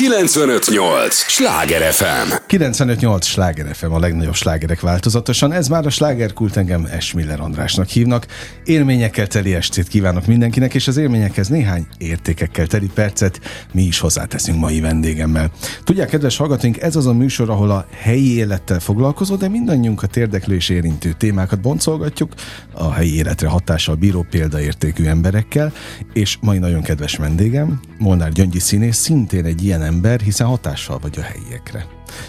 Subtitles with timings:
[0.00, 1.14] 958!
[1.14, 2.32] Sláger FM!
[2.46, 3.26] 958!
[3.26, 5.52] Sláger FM, a legnagyobb slágerek változatosan.
[5.52, 8.26] Ez már a slágerkult engem Esmiller Andrásnak hívnak.
[8.64, 13.40] Élményekkel teli estét kívánok mindenkinek, és az élményekhez néhány értékekkel teli percet
[13.72, 15.50] mi is hozzáteszünk mai vendégemmel.
[15.84, 20.54] Tudják, kedves hallgatóink, ez az a műsor, ahol a helyi élettel foglalkozó, de mindannyiunkat érdeklő
[20.54, 22.32] és érintő témákat boncolgatjuk,
[22.72, 25.72] a helyi életre hatással bíró példaértékű emberekkel,
[26.12, 31.18] és mai nagyon kedves vendégem, Molnár Gyöngyi színész, szintén egy ilyen ember, hiszen hatással vagy
[31.18, 31.86] a helyiekre.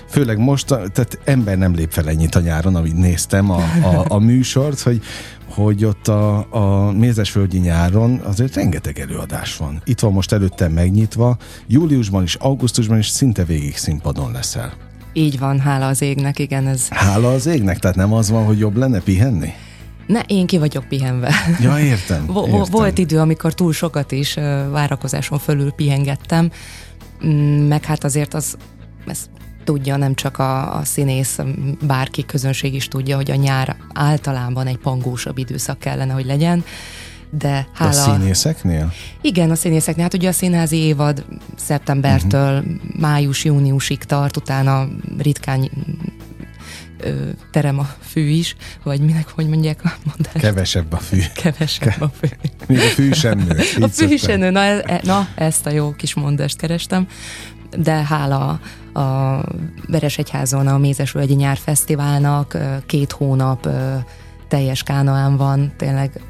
[0.07, 4.19] Főleg most, tehát ember nem lép fel ennyit a nyáron, amit néztem a, a, a
[4.19, 5.01] műsort, hogy,
[5.49, 9.81] hogy ott a, a Mézesföldi nyáron azért rengeteg előadás van.
[9.85, 11.37] Itt van most előttem megnyitva,
[11.67, 14.73] júliusban is, augusztusban is szinte végig színpadon leszel.
[15.13, 16.67] Így van, hála az égnek, igen.
[16.67, 16.87] Ez...
[16.89, 17.79] Hála az égnek?
[17.79, 19.53] Tehát nem az van, hogy jobb lenne pihenni?
[20.07, 21.33] Ne, én ki vagyok pihenve.
[21.59, 22.25] Ja, értem.
[22.29, 22.65] értem.
[22.71, 24.33] Volt idő, amikor túl sokat is
[24.71, 26.51] várakozáson fölül pihengettem,
[27.67, 28.57] meg hát azért az,
[29.07, 29.29] ez
[29.63, 31.39] tudja, nem csak a, a színész,
[31.81, 36.63] bárki közönség is tudja, hogy a nyár általában egy pangósabb időszak kellene, hogy legyen.
[37.29, 37.89] De hála...
[37.89, 38.93] A színészeknél?
[39.21, 40.03] Igen, a színészeknél.
[40.03, 42.99] Hát ugye a színházi évad szeptembertől uh-huh.
[42.99, 45.69] május-júniusig tart, utána ritkán
[47.51, 50.37] terem a fű is, vagy minek, hogy mondják a mondást?
[50.37, 51.21] Kevesebb a fű.
[51.33, 52.27] Kevesebb Ke- a fű.
[52.67, 53.83] Még a fű sem nő.
[53.83, 57.07] A fű sem nő, na, e, na, ezt a jó kis mondást kerestem.
[57.77, 58.59] De hála
[58.93, 59.39] a
[59.87, 63.67] Veresegyházon a Mézesvölgyi Nyárfesztiválnak két hónap
[64.47, 66.21] teljes kánoán van, tényleg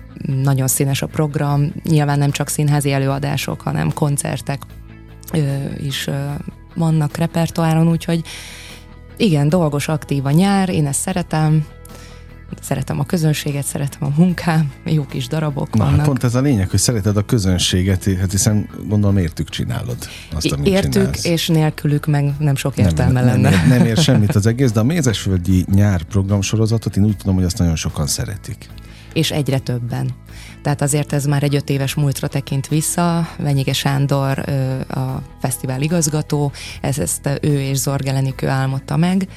[0.43, 4.61] nagyon színes a program, nyilván nem csak színházi előadások, hanem koncertek
[5.77, 6.09] is
[6.75, 8.23] vannak repertoáron, úgyhogy
[9.17, 11.65] igen, dolgos, aktív a nyár, én ezt szeretem,
[12.61, 16.05] szeretem a közönséget, szeretem a munkám, jó kis darabok Na, vannak.
[16.05, 19.97] pont ez a lényeg, hogy szereted a közönséget, hát hiszen gondolom értük csinálod
[20.33, 21.25] azt, amit Értük, csinálsz.
[21.25, 23.49] és nélkülük meg nem sok értelme nem, lenne.
[23.49, 27.43] Nem, nem ér semmit az egész, de a Mézesföldi nyár programsorozatot én úgy tudom, hogy
[27.43, 28.69] azt nagyon sokan szeretik.
[29.13, 30.09] És egyre többen.
[30.61, 33.27] Tehát azért ez már egy öt éves múltra tekint vissza.
[33.37, 34.39] Venyige Sándor
[34.89, 36.51] a fesztivál igazgató,
[36.81, 39.27] ez, ezt ő és Zorgelenikő álmodta meg,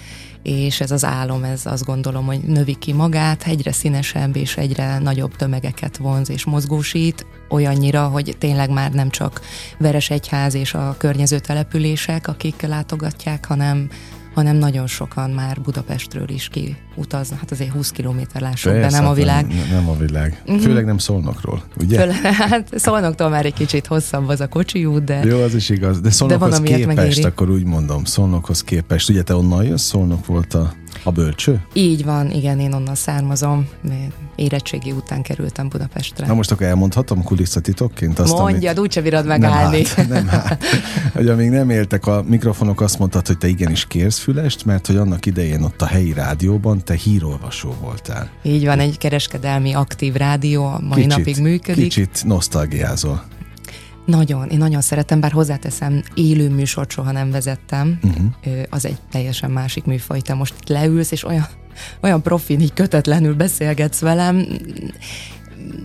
[0.43, 4.99] és ez az álom, ez azt gondolom, hogy növi ki magát, egyre színesebb és egyre
[4.99, 9.41] nagyobb tömegeket vonz és mozgósít, olyannyira, hogy tényleg már nem csak
[9.79, 13.89] Veresegyház és a környező települések, akik látogatják, hanem
[14.35, 17.39] hanem nagyon sokan már Budapestről is kiutaznak.
[17.39, 19.47] Hát azért 20 kilométer lássuk be, nem a hát világ.
[19.47, 20.43] Nem, nem a világ.
[20.47, 20.63] Uh-huh.
[20.63, 21.99] Főleg nem Szolnokról, ugye?
[21.99, 22.17] Főleg,
[22.51, 25.25] hát Szolnoktól már egy kicsit hosszabb az a kocsi út, de...
[25.25, 26.01] Jó, az is igaz.
[26.01, 27.23] De van, képest, megéri.
[27.23, 29.09] akkor úgy mondom, Szolnokhoz képest.
[29.09, 29.85] Ugye te onnan jössz?
[29.85, 30.73] Szolnok volt a
[31.05, 31.61] a bölcső?
[31.73, 33.69] Így van, igen, én onnan származom.
[34.35, 36.27] Érettségi után kerültem Budapestre.
[36.27, 38.79] Na most akkor elmondhatom kulisszatitokként azt, Mondjad, amit...
[38.79, 39.83] úgyse bírod megállni.
[39.97, 40.65] Nem hát, nem hát.
[41.15, 44.97] Hogy amíg nem éltek a mikrofonok, azt mondtad, hogy te igenis kérsz fülest, mert hogy
[44.97, 48.31] annak idején ott a helyi rádióban te hírolvasó voltál.
[48.43, 51.85] Így van, egy kereskedelmi aktív rádió, mai kicsit, napig működik.
[51.85, 53.23] Kicsit nosztalgiázol.
[54.07, 58.63] Nagyon, én nagyon szeretem, bár hozzáteszem, élő műsort soha nem vezettem, uh-huh.
[58.71, 60.21] az egy teljesen másik műfaj.
[60.21, 61.47] Te most leülsz, és olyan,
[62.01, 64.47] olyan profin, így kötetlenül beszélgetsz velem,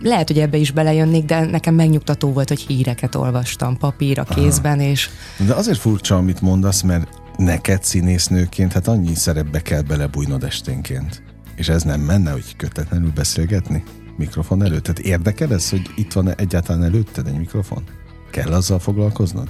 [0.02, 4.88] lehet, hogy ebbe is belejönnék, de nekem megnyugtató volt, hogy híreket olvastam papír kézben, Aha.
[4.88, 5.08] és...
[5.46, 11.22] De azért furcsa, amit mondasz, mert neked színésznőként, hát annyi szerepbe kell belebújnod esténként.
[11.56, 13.82] És ez nem menne, hogy kötetlenül beszélgetni?
[14.16, 14.82] Mikrofon előtt?
[14.82, 17.82] Tehát érdekel ez, hogy itt van egyáltalán előtted egy mikrofon?
[18.30, 19.48] Kell azzal foglalkoznod?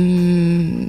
[0.00, 0.86] Mm,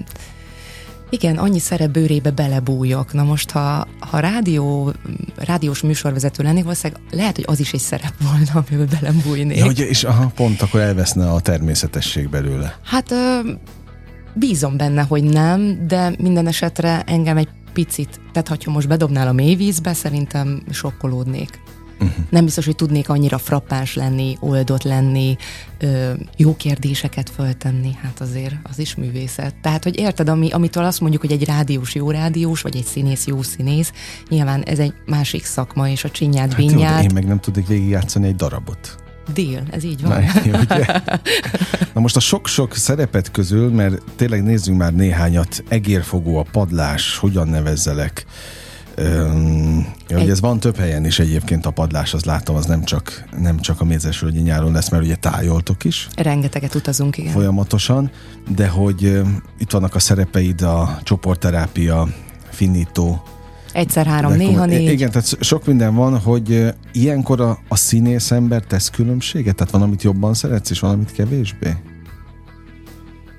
[1.09, 3.13] igen, annyi szerep bőrébe belebújok.
[3.13, 4.93] Na most, ha, ha rádió,
[5.35, 9.57] rádiós műsorvezető lennék, valószínűleg lehet, hogy az is egy szerep volna, amiben belebújnék.
[9.57, 12.79] Ja, ugye, és aha, pont akkor elveszne a természetesség belőle.
[12.83, 13.39] Hát ö,
[14.33, 19.31] bízom benne, hogy nem, de minden esetre engem egy picit, tehát ha most bedobnál a
[19.31, 21.59] mélyvízbe, szerintem sokkolódnék.
[22.01, 22.25] Uh-huh.
[22.29, 25.35] Nem biztos, hogy tudnék annyira frappáns lenni, oldott lenni,
[25.79, 29.55] ö, jó kérdéseket föltenni, hát azért az is művészet.
[29.61, 33.25] Tehát, hogy érted, ami, amitől azt mondjuk, hogy egy rádiós jó rádiós, vagy egy színész
[33.25, 33.91] jó színész,
[34.29, 38.27] nyilván ez egy másik szakma, és a csinyát, hát Jó, én meg nem tudnék végigjátszani
[38.27, 38.99] egy darabot.
[39.33, 40.23] Dél, ez így van.
[40.51, 40.85] Na, ugye?
[41.93, 47.47] Na most a sok-sok szerepet közül, mert tényleg nézzünk már néhányat, egérfogó, a padlás, hogyan
[47.47, 48.25] nevezzelek,
[50.07, 50.29] Egy...
[50.29, 53.81] ez van több helyen is egyébként a padlás, az látom, az nem csak, nem csak
[53.81, 56.07] a Mézesvölgyi nyáron lesz, mert ugye tájoltok is.
[56.15, 57.31] Rengeteget utazunk, igen.
[57.31, 58.11] Folyamatosan,
[58.55, 59.21] de hogy
[59.57, 62.07] itt vannak a szerepeid, a csoportterápia,
[62.49, 63.23] finító,
[63.73, 64.91] Egyszer három, néha négy.
[64.91, 69.55] Igen, tehát sok minden van, hogy ilyenkor a, a színész ember tesz különbséget?
[69.55, 71.75] Tehát van, amit jobban szeretsz, és van, amit kevésbé?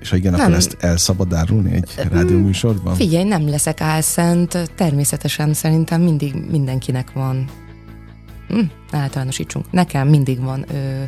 [0.03, 0.41] És ha igen, nem.
[0.41, 2.95] akkor ezt el szabad árulni egy rádióműsorban?
[2.95, 7.49] Figyelj, nem leszek álszent, természetesen szerintem mindig mindenkinek van.
[8.47, 8.59] Hm,
[8.91, 9.71] általánosítsunk.
[9.71, 11.03] Nekem mindig van ö,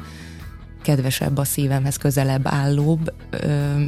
[0.81, 3.81] kedvesebb a szívemhez közelebb állóbb, ö,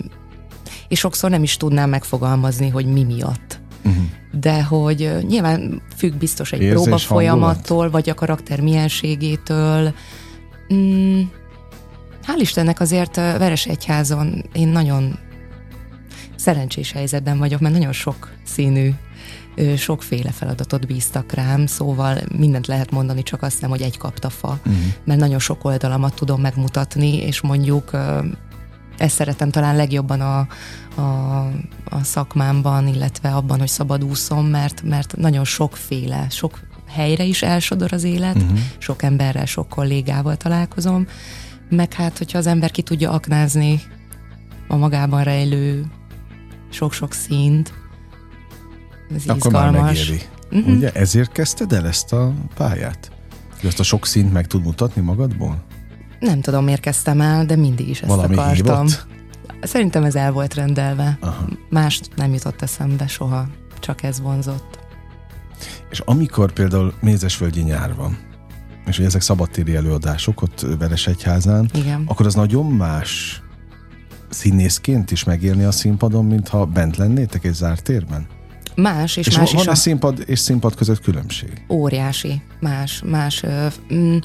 [0.88, 3.60] és sokszor nem is tudnám megfogalmazni, hogy mi miatt.
[3.86, 4.04] Uh-huh.
[4.32, 9.94] De hogy nyilván függ biztos egy Érzés, próba folyamattól, vagy a karakter mienségétől.
[10.74, 11.22] Mm,
[12.28, 15.20] hál' Istennek azért Veresegyházon én nagyon
[16.36, 18.92] szerencsés helyzetben vagyok, mert nagyon sok színű
[19.78, 24.60] sokféle feladatot bíztak rám, szóval mindent lehet mondani, csak azt nem, hogy egy kapta fa,
[24.66, 24.84] uh-huh.
[25.04, 27.92] mert nagyon sok oldalamat tudom megmutatni, és mondjuk
[28.98, 30.48] ezt szeretem talán legjobban a,
[31.02, 31.38] a,
[31.86, 38.04] a szakmámban, illetve abban, hogy szabadúszom, mert, mert nagyon sokféle, sok helyre is elsodor az
[38.04, 38.60] élet, uh-huh.
[38.78, 41.08] sok emberrel, sok kollégával találkozom,
[41.70, 43.82] meg hát, hogyha az ember ki tudja aknázni
[44.68, 45.86] a magában rejlő
[46.70, 47.74] sok-sok színt,
[49.16, 49.72] ez Akkor izgalmas.
[49.72, 50.22] már megéri.
[50.52, 50.76] Uh-huh.
[50.76, 53.12] Ugye ezért kezdted el ezt a pályát?
[53.60, 55.64] Hogy azt a sok színt meg tud mutatni magadból?
[56.20, 58.86] Nem tudom, miért kezdtem el, de mindig is ezt Valami akartam.
[58.86, 59.06] Hívott?
[59.62, 61.18] Szerintem ez el volt rendelve.
[61.22, 61.46] Aha.
[61.70, 63.48] Mást nem jutott eszembe soha,
[63.80, 64.80] csak ez vonzott.
[65.90, 68.18] És amikor például Mézesvölgyi nyár van,
[68.88, 72.04] és hogy ezek szabadtéri előadások ott Veresegyházán, Igen.
[72.06, 73.42] akkor az nagyon más
[74.30, 78.28] színészként is megélni a színpadon, mintha bent lennétek egy zárt térben?
[78.76, 79.68] Más, és, és más van is.
[79.68, 81.66] a színpad és színpad között különbség?
[81.70, 83.44] Óriási, más, más.
[83.94, 84.18] mm,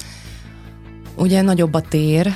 [1.17, 2.33] ugye nagyobb a tér,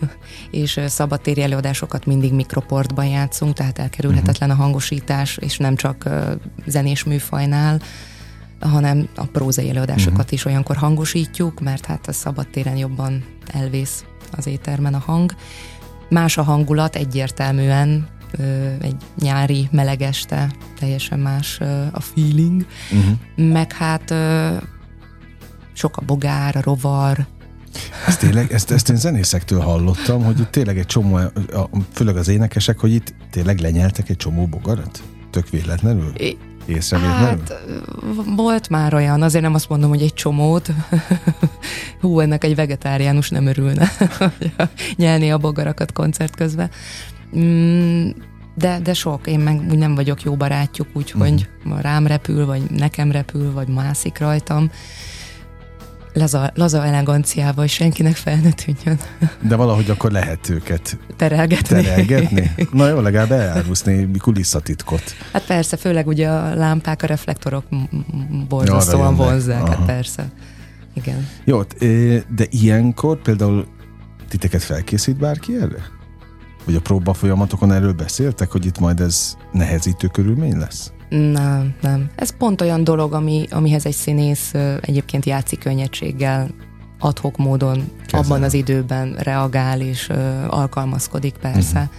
[0.50, 6.08] és szabadtéri előadásokat mindig mikroportban játszunk, tehát elkerülhetetlen a hangosítás, és nem csak
[6.66, 7.80] zenés műfajnál,
[8.60, 10.32] hanem a prózai előadásokat uh-huh.
[10.32, 14.04] is olyankor hangosítjuk, mert hát a szabadtéren jobban elvész
[14.36, 15.34] az étermen a hang.
[16.08, 18.08] Más a hangulat egyértelműen,
[18.80, 21.60] egy nyári melegeste, teljesen más
[21.92, 23.48] a feeling, uh-huh.
[23.52, 24.14] meg hát
[25.72, 27.26] sok a bogár, a rovar,
[28.06, 31.18] ezt tényleg, ezt, ezt én zenészektől hallottam, hogy itt tényleg egy csomó,
[31.92, 35.02] főleg az énekesek, hogy itt tényleg lenyeltek egy csomó bogarat?
[35.30, 36.12] Tök véletlenül?
[36.68, 37.26] Észrevétlenül?
[37.26, 37.64] Hát,
[38.36, 40.70] volt már olyan, azért nem azt mondom, hogy egy csomót.
[42.00, 43.90] Hú, ennek egy vegetáriánus nem örülne,
[44.96, 46.70] nyelni a bogarakat koncert közben.
[47.38, 48.08] Mm,
[48.54, 51.80] de, de sok, én meg úgy nem vagyok jó barátjuk, úgyhogy uh-huh.
[51.80, 54.70] rám repül, vagy nekem repül, vagy mászik rajtam
[56.12, 58.98] laza, laza eleganciával, hogy senkinek fel ne tűnjön.
[59.40, 61.82] De valahogy akkor lehet őket terelgetni.
[61.82, 62.50] terelgetni.
[62.72, 65.02] Na jó, legalább eláruszni kulisszatitkot.
[65.32, 67.64] Hát persze, főleg ugye a lámpák, a reflektorok
[68.48, 70.28] borzasztóan vonzák, hát persze.
[70.94, 71.26] Igen.
[71.44, 71.60] Jó,
[72.34, 73.66] de ilyenkor például
[74.28, 75.96] titeket felkészít bárki erre?
[76.64, 80.92] Vagy a próba folyamatokon erről beszéltek, hogy itt majd ez nehezítő körülmény lesz?
[81.08, 82.10] Nem, nem.
[82.14, 86.48] Ez pont olyan dolog, ami, amihez egy színész egyébként játszik könnyedséggel,
[86.98, 88.20] adhok módon Kezel.
[88.20, 91.90] abban az időben reagál és ö, alkalmazkodik persze.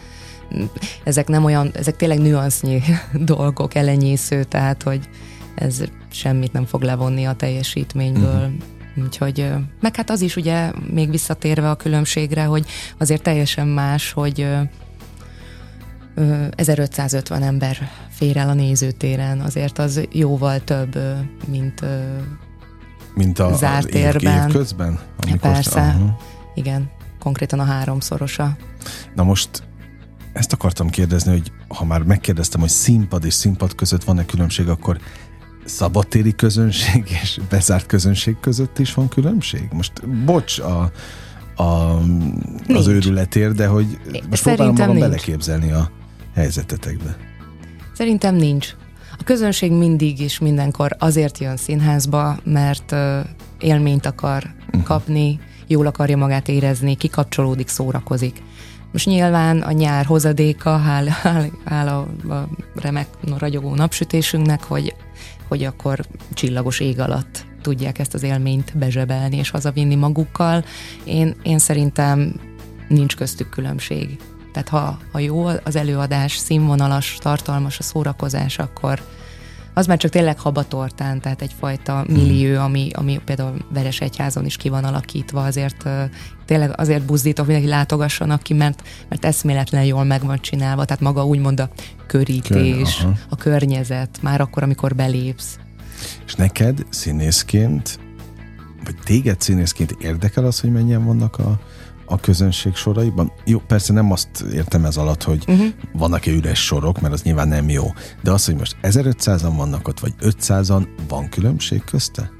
[0.49, 0.69] Uh-huh.
[1.03, 2.81] Ezek nem olyan, ezek tényleg nüansznyi
[3.13, 5.09] dolgok, elenyésző, tehát hogy
[5.55, 8.35] ez semmit nem fog levonni a teljesítményből.
[8.35, 9.05] Uh-huh.
[9.05, 9.49] Úgyhogy,
[9.81, 12.65] meg hát az is ugye még visszatérve a különbségre, hogy
[12.97, 14.47] azért teljesen más, hogy
[16.55, 17.77] 1550 ember
[18.09, 20.99] fér el a nézőtéren, azért az jóval több,
[21.47, 21.83] mint
[23.13, 24.99] mint a, zárt az év, év közben?
[25.21, 26.17] Amikor Persze, aha.
[26.55, 26.89] igen,
[27.19, 28.57] konkrétan a háromszorosa.
[29.15, 29.49] Na most
[30.33, 34.97] ezt akartam kérdezni, hogy ha már megkérdeztem, hogy színpad és színpad között van-e különbség, akkor
[35.65, 39.67] szabadtéri közönség és bezárt közönség között is van különbség?
[39.71, 40.91] Most bocs a,
[41.55, 41.99] a,
[42.67, 43.99] az őrületér, de hogy
[44.29, 45.05] most Szerintem próbálom magam nincs.
[45.05, 45.91] beleképzelni a
[46.39, 47.17] helyzetetekbe.
[47.93, 48.75] Szerintem nincs.
[49.17, 52.95] A közönség mindig is mindenkor azért jön színházba, mert
[53.59, 54.83] élményt akar uh-huh.
[54.83, 58.41] kapni, jól akarja magát érezni, kikapcsolódik, szórakozik.
[58.91, 64.95] Most nyilván a nyár hozadéka, hál, hál, hál a, a remek ragyogó napsütésünknek, hogy,
[65.47, 70.65] hogy akkor csillagos ég alatt tudják ezt az élményt bezsebelni és hazavinni magukkal.
[71.03, 72.39] Én, én szerintem
[72.87, 74.17] nincs köztük különbség.
[74.63, 79.01] Tehát ha, ha jó az előadás, színvonalas, tartalmas a szórakozás, akkor
[79.73, 82.15] az már csak tényleg habatortán, tehát egyfajta hmm.
[82.15, 83.65] millió, ami, ami például
[83.99, 85.89] Egyházon is ki van alakítva, azért
[86.45, 91.25] tényleg azért buzdítok, mindenki látogassanak ki, mert, mert eszméletlen jól meg van csinálva, tehát maga
[91.25, 91.69] úgymond a
[92.07, 95.59] körítés, Kör, a környezet, már akkor, amikor belépsz.
[96.25, 97.99] És neked színészként,
[98.83, 101.59] vagy téged színészként érdekel az, hogy mennyien vannak a
[102.09, 103.31] a közönség soraiban?
[103.45, 105.67] Jó, persze nem azt értem ez alatt, hogy uh-huh.
[105.93, 107.93] vannak-e üres sorok, mert az nyilván nem jó.
[108.23, 112.31] De az, hogy most 1500-an vannak ott, vagy 500-an, van különbség közte?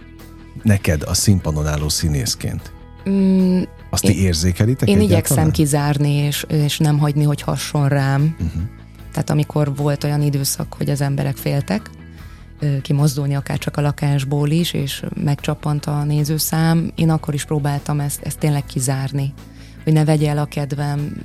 [0.64, 2.72] Neked a színpadon álló színészként?
[3.10, 5.22] Mm, azt én, ti érzékelitek Én egyáltalán?
[5.22, 8.36] igyekszem kizárni, és, és nem hagyni, hogy hasson rám.
[8.40, 8.62] Uh-huh.
[9.12, 11.90] Tehát amikor volt olyan időszak, hogy az emberek féltek,
[12.82, 18.22] kimozdulni akár csak a lakásból is, és megcsapant a nézőszám, én akkor is próbáltam ezt,
[18.24, 19.34] ezt tényleg kizárni,
[19.84, 21.24] hogy ne vegye el a kedvem.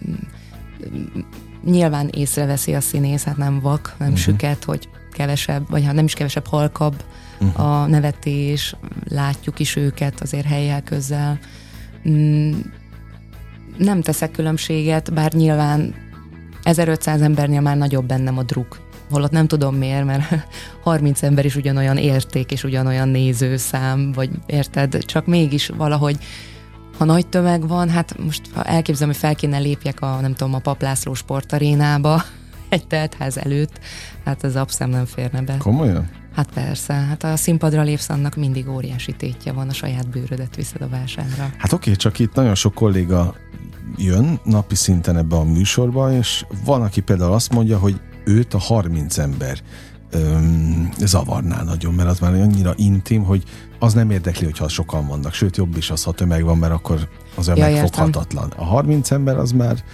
[1.65, 4.25] Nyilván észreveszi a színész, hát nem vak, nem uh-huh.
[4.25, 7.05] süket, hogy kevesebb, vagy ha nem is kevesebb, halkabb
[7.41, 7.67] uh-huh.
[7.67, 8.77] a nevetés,
[9.09, 11.39] látjuk is őket azért helyjel közel.
[12.09, 12.53] Mm,
[13.79, 15.95] nem teszek különbséget, bár nyilván
[16.63, 20.47] 1500 embernél már nagyobb bennem a druk holott nem tudom miért, mert
[20.83, 26.17] 30 ember is ugyanolyan érték és ugyanolyan nézőszám, vagy érted, csak mégis valahogy
[26.99, 30.55] ha nagy tömeg van, hát most ha elképzelem, hogy fel kéne lépjek a, nem tudom,
[30.55, 32.23] a Paplászló sportarénába
[32.69, 33.79] egy teltház előtt,
[34.25, 35.57] hát az abszem nem férne be.
[35.57, 36.11] Komolyan?
[36.35, 40.83] Hát persze, hát a színpadra lépsz, annak mindig óriási tétje van, a saját bőrödet viszed
[40.83, 41.51] a vásárra.
[41.59, 43.35] Hát oké, csak itt nagyon sok kolléga
[43.97, 48.59] jön napi szinten ebbe a műsorba, és van, aki például azt mondja, hogy őt a
[48.59, 49.59] 30 ember
[50.15, 53.43] öm, zavarná nagyon, mert az már annyira intim, hogy
[53.79, 57.09] az nem érdekli, hogyha sokan vannak, sőt jobb is az, ha tömeg van, mert akkor
[57.35, 58.53] az ja, megfoghatatlan.
[58.57, 59.85] A 30 ember az már,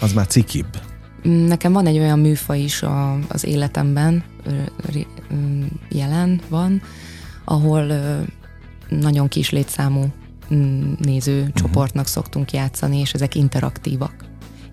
[0.00, 0.80] az már cikibb.
[1.22, 4.24] Nekem van egy olyan műfa is a, az életemben,
[5.88, 6.82] jelen van,
[7.44, 7.92] ahol
[8.88, 10.04] nagyon kis létszámú
[10.98, 11.54] néző uh-huh.
[11.54, 14.24] csoportnak szoktunk játszani, és ezek interaktívak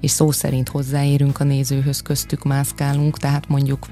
[0.02, 3.88] és szó szerint hozzáérünk a nézőhöz, köztük mászkálunk, tehát mondjuk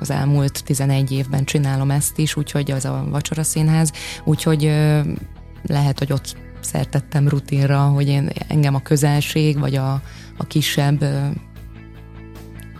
[0.00, 3.92] az elmúlt 11 évben csinálom ezt is, úgyhogy az a vacsora színház,
[4.24, 4.62] úgyhogy
[5.62, 10.02] lehet, hogy ott szertettem rutinra, hogy én, engem a közelség, vagy a,
[10.36, 11.04] a kisebb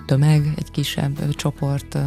[0.06, 1.98] tömeg, egy kisebb csoport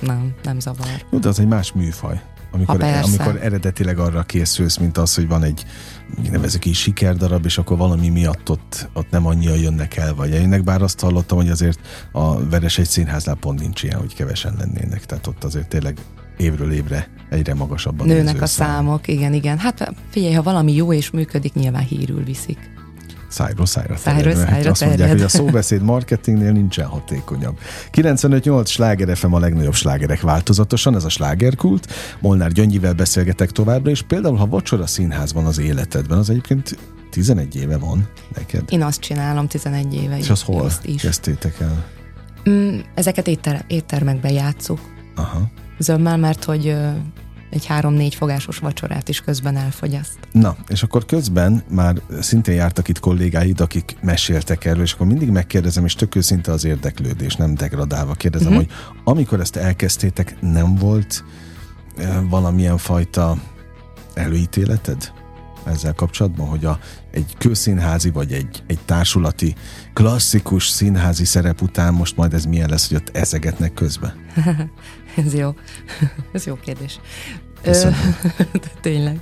[0.00, 1.04] nem, nem zavar.
[1.10, 2.20] Jó, de az egy más műfaj.
[2.52, 5.64] Amikor, amikor eredetileg arra készülsz, mint az, hogy van egy
[6.30, 10.64] nevezük így sikerdarab, és akkor valami miatt ott, ott nem annyian jönnek el, vagy eljönnek,
[10.64, 11.78] bár azt hallottam, hogy azért
[12.12, 15.98] a Veres egy színháznál pont nincs ilyen, hogy kevesen lennének, tehát ott azért tényleg
[16.36, 19.58] évről évre egyre magasabban Nőnek a számok, igen, igen.
[19.58, 22.79] Hát figyelj, ha valami jó és működik, nyilván hírül viszik
[23.30, 27.58] szájról szájra szájról szájra Azt mondják, hogy a szóbeszéd marketingnél nincsen hatékonyabb.
[27.92, 31.92] 95-8 sláger FM a legnagyobb slágerek változatosan, ez a slágerkult.
[32.20, 36.78] Molnár Gyöngyivel beszélgetek továbbra, és például, ha vacsora színházban az életedben, az egyébként
[37.10, 38.62] 11 éve van neked.
[38.68, 40.18] Én azt csinálom 11 éve.
[40.18, 41.02] És az hol is.
[41.02, 41.84] kezdtétek el?
[42.50, 44.80] Mm, ezeket étter, éttermekben játszuk.
[45.14, 45.50] Aha.
[45.78, 46.76] Zömmel, mert hogy
[47.50, 50.18] egy három-négy fogásos vacsorát is közben elfogyaszt.
[50.32, 55.30] Na, és akkor közben már szintén jártak itt kollégáid, akik meséltek erről, és akkor mindig
[55.30, 58.66] megkérdezem, és tök őszinte az érdeklődés, nem degradálva kérdezem, uh-huh.
[58.66, 61.24] hogy amikor ezt elkezdtétek, nem volt
[61.96, 63.36] e, valamilyen fajta
[64.14, 65.12] előítéleted?
[65.64, 66.78] ezzel kapcsolatban, hogy a,
[67.10, 69.54] egy kőszínházi vagy egy, egy társulati
[69.92, 74.14] klasszikus színházi szerep után most majd ez milyen lesz, hogy ott eszegetnek közben?
[75.24, 75.54] Ez jó.
[76.32, 77.00] Ez jó kérdés.
[78.80, 79.20] tényleg.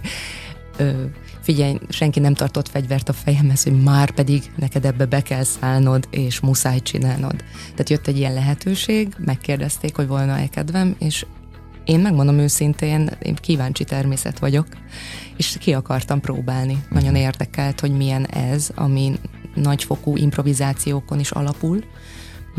[0.76, 1.04] Ö,
[1.42, 6.08] figyelj, senki nem tartott fegyvert a fejemhez, hogy már pedig neked ebbe be kell szállnod,
[6.10, 7.36] és muszáj csinálnod.
[7.70, 11.24] Tehát jött egy ilyen lehetőség, megkérdezték, hogy volna-e kedvem, és
[11.84, 14.66] én megmondom őszintén, én kíváncsi természet vagyok,
[15.36, 16.72] és ki akartam próbálni.
[16.72, 16.90] Uh-huh.
[16.90, 19.18] Nagyon érdekelt, hogy milyen ez, ami
[19.54, 21.84] nagyfokú improvizációkon is alapul,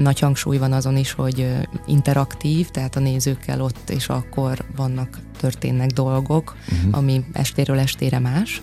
[0.01, 1.47] nagy hangsúly van azon is, hogy
[1.85, 6.97] interaktív, tehát a nézőkkel ott és akkor vannak, történnek dolgok, uh-huh.
[6.97, 8.61] ami estéről estére más,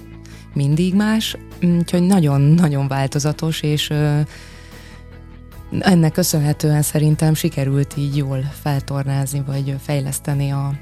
[0.54, 3.92] mindig más, úgyhogy nagyon-nagyon változatos, és
[5.80, 10.74] ennek köszönhetően szerintem sikerült így jól feltornázni, vagy fejleszteni a,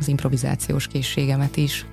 [0.00, 1.86] az improvizációs készségemet is.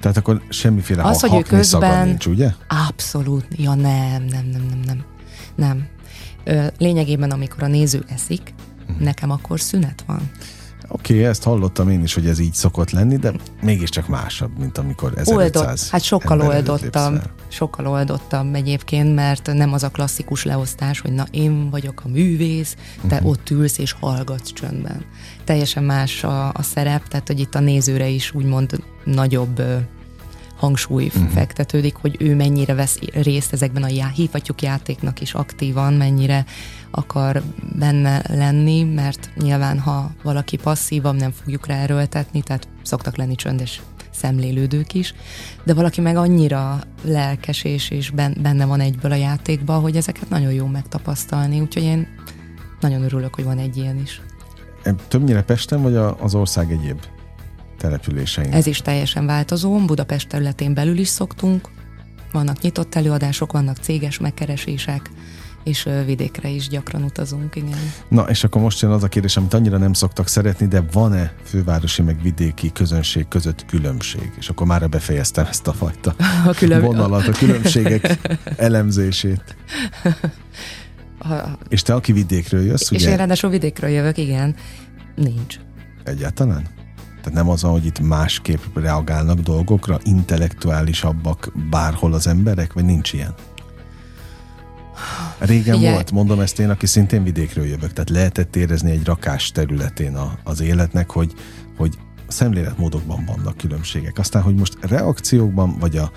[0.00, 2.50] Tehát akkor semmiféle az, ha, hogy ő közben nincs, ugye?
[2.88, 5.04] Abszolút, ja nem, nem, nem, nem, nem.
[5.56, 5.86] Nem,
[6.78, 8.54] Lényegében, amikor a néző eszik,
[8.88, 9.00] uh-huh.
[9.00, 10.30] nekem akkor szünet van.
[10.88, 13.32] Oké, okay, ezt hallottam én is, hogy ez így szokott lenni, de
[13.62, 19.82] mégiscsak másabb, mint amikor 1500 Oldott, hát sokkal oldottam, sokkal oldottam egyébként, mert nem az
[19.82, 22.76] a klasszikus leosztás, hogy na én vagyok a művész,
[23.08, 23.30] te uh-huh.
[23.30, 25.04] ott ülsz és hallgatsz csöndben.
[25.44, 29.62] Teljesen más a, a szerep, tehát hogy itt a nézőre is úgymond nagyobb
[30.64, 31.28] hangsúly uh-huh.
[31.28, 36.44] fektetődik, hogy ő mennyire vesz részt ezekben a já- hívhatjuk játéknak is aktívan, mennyire
[36.90, 37.42] akar
[37.78, 43.82] benne lenni, mert nyilván ha valaki passzívan nem fogjuk rá erőltetni, tehát szoktak lenni csöndes
[44.10, 45.14] szemlélődők is,
[45.64, 50.52] de valaki meg annyira lelkes és, és benne van egyből a játékban, hogy ezeket nagyon
[50.52, 52.08] jó megtapasztalni, úgyhogy én
[52.80, 54.22] nagyon örülök, hogy van egy ilyen is.
[55.08, 57.00] Többnyire Pesten, vagy az ország egyéb
[57.76, 58.52] településein?
[58.52, 59.78] Ez is teljesen változó.
[59.84, 61.68] Budapest területén belül is szoktunk.
[62.32, 65.10] Vannak nyitott előadások, vannak céges megkeresések,
[65.64, 67.92] és vidékre is gyakran utazunk, igen.
[68.08, 71.34] Na, és akkor most jön az a kérdés, amit annyira nem szoktak szeretni, de van-e
[71.44, 74.32] fővárosi meg vidéki közönség között különbség?
[74.38, 76.14] És akkor már befejeztem ezt a fajta
[76.50, 76.80] a külön...
[76.80, 78.18] vonalat, a különbségek
[78.56, 79.56] elemzését.
[81.18, 81.58] Ha...
[81.68, 83.10] És te, aki vidékről jössz, És ugye?
[83.10, 84.54] én ráadásul vidékről jövök, igen.
[85.14, 85.58] Nincs.
[86.04, 86.73] Egyáltalán?
[87.24, 93.34] Tehát nem az hogy itt másképp reagálnak dolgokra, intellektuálisabbak bárhol az emberek, vagy nincs ilyen?
[95.38, 99.50] Régen Ugye, volt, mondom ezt én, aki szintén vidékről jövök, tehát lehetett érezni egy rakás
[99.50, 101.32] területén a, az életnek, hogy,
[101.76, 104.18] hogy szemléletmódokban vannak különbségek.
[104.18, 106.10] Aztán, hogy most reakciókban, vagy a,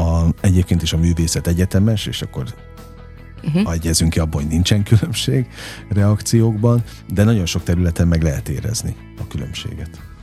[0.00, 2.54] a egyébként is a művészet egyetemes, és akkor
[3.42, 3.72] uh-huh.
[3.72, 5.46] egyezünk ki abban, hogy nincsen különbség
[5.88, 10.13] reakciókban, de nagyon sok területen meg lehet érezni a különbséget.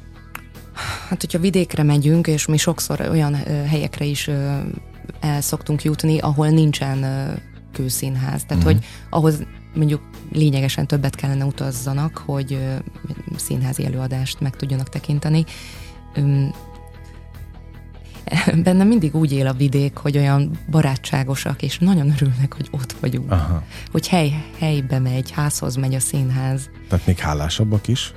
[1.09, 3.35] Hát, hogyha vidékre megyünk, és mi sokszor olyan
[3.67, 4.29] helyekre is
[5.19, 7.05] el szoktunk jutni, ahol nincsen
[7.71, 8.43] kőszínház.
[8.43, 8.79] Tehát, uh-huh.
[8.79, 12.59] hogy ahhoz mondjuk lényegesen többet kellene utazzanak, hogy
[13.35, 15.45] színházi előadást meg tudjanak tekinteni.
[18.63, 23.31] Bennem mindig úgy él a vidék, hogy olyan barátságosak, és nagyon örülnek, hogy ott vagyunk.
[23.31, 23.63] Aha.
[23.91, 26.69] Hogy hely, helybe megy, házhoz megy a színház.
[26.89, 28.13] Tehát még hálásabbak is?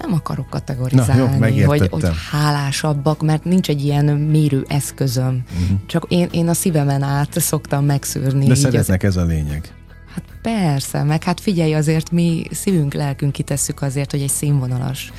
[0.00, 5.44] Nem akarok kategorizálni, Na, jó, hogy, hogy hálásabbak, mert nincs egy ilyen mérő eszközöm.
[5.62, 5.78] Uh-huh.
[5.86, 8.46] Csak én, én a szívemen át szoktam megszűrni.
[8.46, 9.08] De szeretnek az...
[9.08, 9.74] ez a lényeg.
[10.14, 15.12] Hát persze, meg hát figyelj, azért mi szívünk, lelkünk kitesszük azért, hogy egy színvonalas,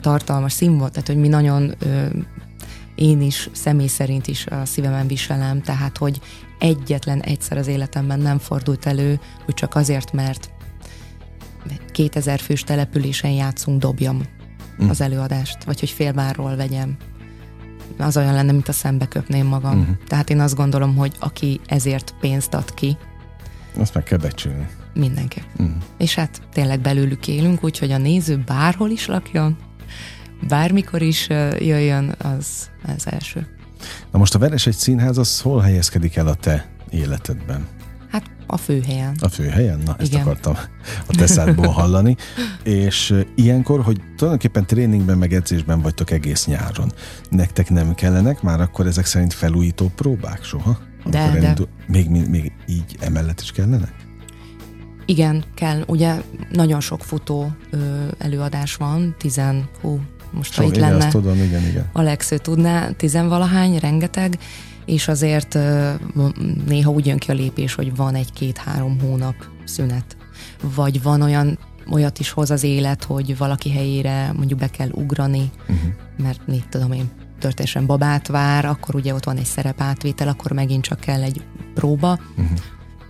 [0.00, 2.06] tartalmas színvonal, tehát hogy mi nagyon ö,
[2.94, 6.20] én is személy szerint is a szívemen viselem, tehát hogy
[6.58, 10.50] egyetlen egyszer az életemben nem fordult elő, hogy csak azért, mert
[11.92, 14.22] 2000 fős településen játszunk, dobjam
[14.82, 14.88] mm.
[14.88, 16.96] az előadást, vagy hogy félvárról vegyem.
[17.98, 19.78] Az olyan lenne, mint a szembe köpném magam.
[19.78, 19.92] Mm.
[20.06, 22.96] Tehát én azt gondolom, hogy aki ezért pénzt ad ki,
[23.78, 24.68] azt meg kell becsülni.
[24.94, 25.42] Mindenki.
[25.62, 25.66] Mm.
[25.98, 29.56] És hát tényleg belőlük élünk, úgyhogy a néző bárhol is lakjon,
[30.48, 31.28] bármikor is
[31.58, 33.46] jöjjön, az az első.
[34.10, 37.66] Na most a Veres egy színház, az hol helyezkedik el a te életedben?
[38.50, 39.16] A főhelyen.
[39.20, 39.80] A főhelyen?
[39.84, 40.20] Na, ezt Igen.
[40.20, 40.54] akartam
[41.06, 42.16] a teszádból hallani.
[42.62, 46.92] És ilyenkor, hogy tulajdonképpen tréningben, meg edzésben vagytok egész nyáron.
[47.30, 50.78] Nektek nem kellenek már akkor ezek szerint felújító próbák soha?
[51.04, 51.18] De, de.
[51.18, 53.92] Elindul, még, még, még így emellett is kellenek?
[55.06, 55.82] Igen, kell.
[55.86, 56.14] Ugye
[56.52, 57.76] nagyon sok futó ö,
[58.18, 61.88] előadás van, tizen, hú, most Sok, ha itt igen, lenne, tudom, igen, igen.
[61.92, 64.38] Alex ő tudná, tizenvalahány, rengeteg,
[64.88, 65.58] és azért
[66.66, 70.16] néha úgy jön ki a lépés, hogy van egy-két-három hónap szünet.
[70.74, 71.58] Vagy van olyan,
[71.90, 75.76] olyat is hoz az élet, hogy valaki helyére mondjuk be kell ugrani, uh-huh.
[76.16, 80.84] mert mit tudom én, történetesen babát vár, akkor ugye ott van egy szerepátvétel, akkor megint
[80.84, 82.18] csak kell egy próba.
[82.36, 82.58] Uh-huh.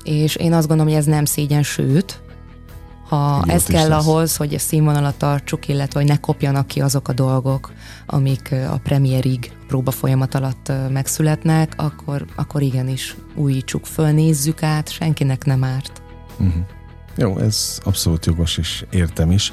[0.02, 2.22] És én azt gondolom, hogy ez nem szégyen, sőt,
[3.08, 4.06] ha ez kell lesz.
[4.06, 7.72] ahhoz, hogy a színvonalat tartsuk, illetve hogy ne kopjanak ki azok a dolgok,
[8.10, 15.44] amik a premierig próba folyamat alatt megszületnek, akkor, akkor igenis újítsuk föl, nézzük át, senkinek
[15.44, 16.02] nem árt.
[16.38, 16.62] Uh-huh.
[17.16, 19.52] Jó, ez abszolút jogos, és értem is,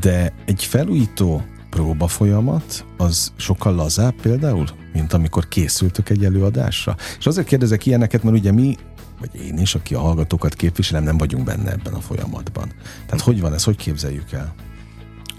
[0.00, 6.96] de egy felújító próba folyamat az sokkal lazább például, mint amikor készültök egy előadásra.
[7.18, 8.76] És azért kérdezek ilyeneket, mert ugye mi
[9.20, 12.72] vagy én is, aki a hallgatókat képviselem, nem vagyunk benne ebben a folyamatban.
[13.06, 14.54] Tehát hogy van ez, hogy képzeljük el?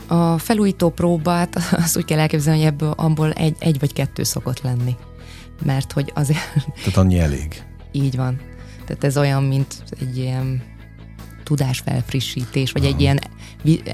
[0.09, 4.61] A felújító próbát azt úgy kell elképzelni, hogy ebből abból egy, egy vagy kettő szokott
[4.61, 4.95] lenni.
[5.65, 6.53] Mert hogy azért...
[6.83, 7.63] Tehát annyi elég.
[7.91, 8.41] Így van.
[8.85, 10.63] Tehát ez olyan, mint egy ilyen
[11.43, 12.93] tudásfelfrissítés, vagy Aha.
[12.93, 13.19] egy ilyen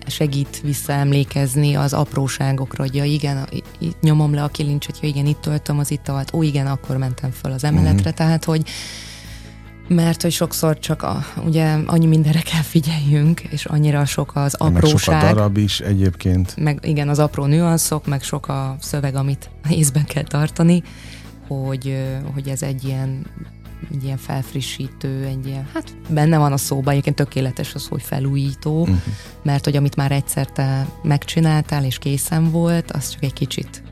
[0.08, 3.47] segít visszaemlékezni az apróságokra, hogy ja igen,
[3.80, 7.32] itt nyomom le a kilincset, ja igen, itt töltöm az italt, ó igen, akkor mentem
[7.32, 8.13] föl az emeletre, uh-huh.
[8.13, 8.63] tehát hogy
[9.88, 14.84] mert hogy sokszor csak a, ugye annyi mindenre kell figyeljünk, és annyira sok az apróság.
[14.84, 16.56] Meg sok a darab is egyébként.
[16.58, 20.84] Meg igen, az apró nüanszok, meg sok a szöveg, amit észben kell tartani,
[21.48, 21.98] hogy,
[22.34, 23.26] hogy ez egy ilyen
[23.91, 28.82] egy ilyen felfrissítő, egy ilyen, hát benne van a szóban, egyébként tökéletes az, hogy felújító,
[28.82, 28.98] uh-huh.
[29.43, 33.84] mert hogy amit már egyszer te megcsináltál és készen volt, az csak egy kicsit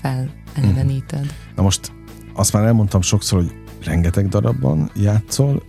[0.00, 1.20] feleleveníted.
[1.20, 1.34] Uh-huh.
[1.56, 1.92] Na most
[2.34, 3.52] azt már elmondtam sokszor, hogy
[3.84, 5.62] rengeteg darabban játszol,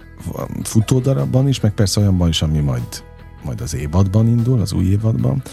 [0.63, 3.04] futó darabban is, meg persze olyanban is, ami majd
[3.43, 5.43] majd az évadban indul, az új évadban,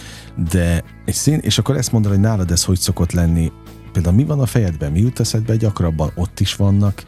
[0.51, 3.53] de egy szín, és akkor ezt mondod, hogy nálad ez hogy szokott lenni,
[3.93, 7.05] például mi van a fejedben, mi jut eszedbe gyakrabban, ott is vannak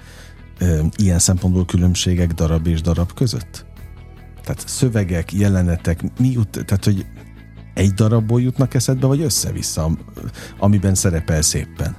[0.58, 3.66] ö, ilyen szempontból különbségek darab és darab között?
[4.42, 7.06] Tehát szövegek, jelenetek, mi jut, tehát hogy
[7.74, 9.90] egy darabból jutnak eszedbe, vagy össze-vissza,
[10.58, 11.96] amiben szerepel szépen?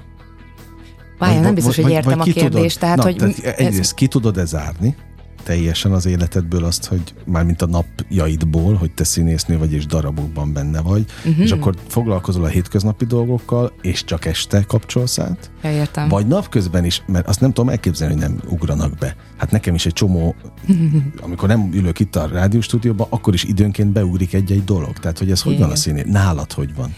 [1.20, 2.80] Várjál, nem biztos, vagy, hogy értem vagy a kérdést.
[2.80, 3.94] Tudod, tehát, na, hogy tehát egyrészt ez...
[3.94, 4.96] ki tudod-e zárni,
[5.44, 10.54] teljesen az életedből azt, hogy már mint a napjaidból, hogy te színésznő vagy és darabokban
[10.54, 11.44] benne vagy, uh-huh.
[11.44, 15.52] és akkor foglalkozol a hétköznapi dolgokkal, és csak este kapcsolsz át.
[15.64, 16.08] Ja, értem.
[16.08, 19.16] Vagy napközben is, mert azt nem tudom elképzelni, hogy nem ugranak be.
[19.38, 20.36] Hát nekem is egy csomó,
[21.26, 25.00] amikor nem ülök itt a rádióstúdióban, akkor is időnként beugrik egy-egy dolog.
[25.00, 25.54] Tehát, hogy ez Igen.
[25.54, 26.04] hogy van a színé?
[26.06, 26.96] Nálad hogy van?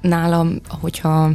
[0.00, 1.30] Nálam, hogyha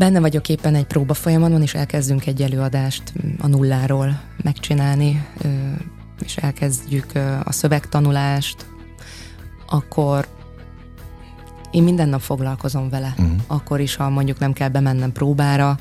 [0.00, 5.26] Benne vagyok éppen egy próba folyamatban, és elkezdünk egy előadást a nulláról megcsinálni,
[6.24, 7.12] és elkezdjük
[7.44, 8.66] a szövegtanulást,
[9.66, 10.26] akkor
[11.70, 13.14] én minden nap foglalkozom vele.
[13.18, 13.40] Uh-huh.
[13.46, 15.78] Akkor is, ha mondjuk nem kell bemennem próbára,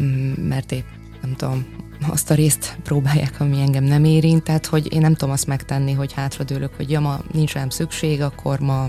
[0.00, 0.86] mm, mert épp
[1.22, 1.66] nem tudom,
[2.08, 5.92] azt a részt próbálják, ami engem nem érint, tehát hogy én nem tudom azt megtenni,
[5.92, 8.88] hogy hátradőlök, hogy ja, ma nincs rám szükség, akkor ma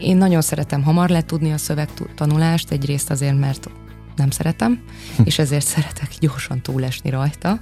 [0.00, 3.70] én nagyon szeretem hamar letudni a szövegtanulást, egyrészt azért, mert
[4.16, 4.80] nem szeretem,
[5.16, 5.22] hm.
[5.24, 7.60] és ezért szeretek gyorsan túlesni rajta.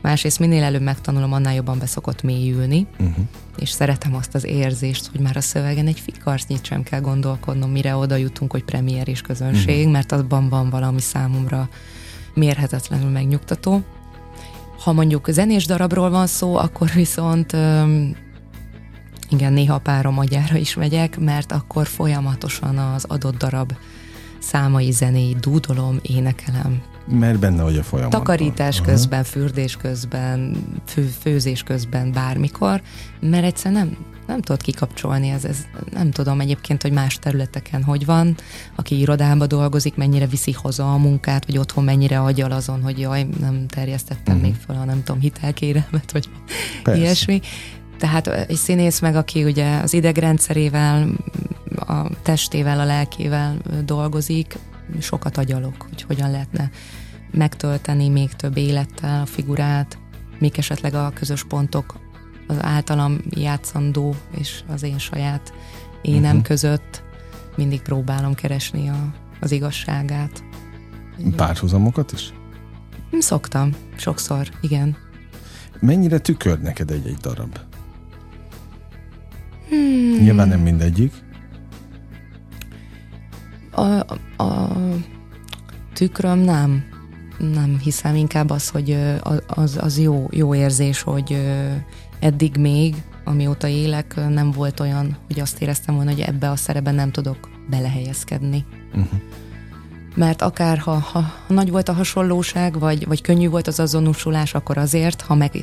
[0.00, 3.24] Másrészt minél előbb megtanulom, annál jobban beszokott mélyülni, uh-huh.
[3.58, 7.96] és szeretem azt az érzést, hogy már a szövegen egy fikarcnyit sem kell gondolkodnom, mire
[7.96, 9.92] oda jutunk, hogy premier és közönség, uh-huh.
[9.92, 11.68] mert abban van valami számomra
[12.34, 13.82] mérhetetlenül megnyugtató.
[14.82, 17.56] Ha mondjuk zenés darabról van szó, akkor viszont
[19.28, 23.72] igen, néha párom agyára is megyek, mert akkor folyamatosan az adott darab
[24.38, 26.82] számai, zenéi dúdolom, énekelem.
[27.08, 28.20] Mert benne vagy a folyamatban.
[28.20, 28.90] Takarítás Aha.
[28.90, 32.82] közben, fürdés közben, fő, főzés közben, bármikor,
[33.20, 38.04] mert egyszer nem, nem tudod kikapcsolni, ez, ez nem tudom egyébként, hogy más területeken hogy
[38.04, 38.36] van,
[38.76, 43.26] aki irodába dolgozik, mennyire viszi haza a munkát, vagy otthon mennyire agyal azon, hogy jaj,
[43.40, 44.50] nem terjesztettem uh-huh.
[44.50, 46.28] még fel a nem tudom, hitelkéremet, vagy
[46.82, 47.00] Persze.
[47.00, 47.40] ilyesmi.
[47.98, 51.08] Tehát egy színész meg, aki ugye az idegrendszerével,
[51.76, 54.58] a testével, a lelkével dolgozik,
[55.00, 56.70] sokat agyalok, hogy hogyan lehetne
[57.30, 59.98] megtölteni még több élettel a figurát,
[60.38, 61.98] még esetleg a közös pontok
[62.46, 65.52] az általam játszandó és az én saját
[66.02, 66.42] énem uh-huh.
[66.42, 67.02] között
[67.56, 70.44] mindig próbálom keresni a, az igazságát.
[71.36, 72.32] Párhuzamokat is?
[73.18, 74.96] Szoktam, sokszor, igen.
[75.80, 77.58] Mennyire tükör neked egy-egy darab?
[79.68, 80.22] Hmm.
[80.22, 81.12] Nyilván nem mindegyik.
[83.70, 83.82] A,
[84.42, 84.76] a
[85.92, 86.84] tükröm nem.
[87.38, 88.98] Nem hiszem, inkább az, hogy
[89.46, 91.42] az, az jó, jó érzés, hogy
[92.20, 96.94] eddig még, amióta élek, nem volt olyan, hogy azt éreztem volna, hogy ebbe a szerepben
[96.94, 98.64] nem tudok belehelyezkedni.
[98.88, 99.20] Uh-huh.
[100.14, 104.54] Mert akár ha, ha, ha nagy volt a hasonlóság, vagy, vagy könnyű volt az azonosulás,
[104.54, 105.54] akkor azért, ha meg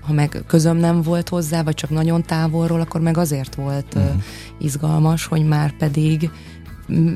[0.00, 4.22] ha meg közöm nem volt hozzá, vagy csak nagyon távolról, akkor meg azért volt uh-huh.
[4.58, 6.30] izgalmas, hogy már pedig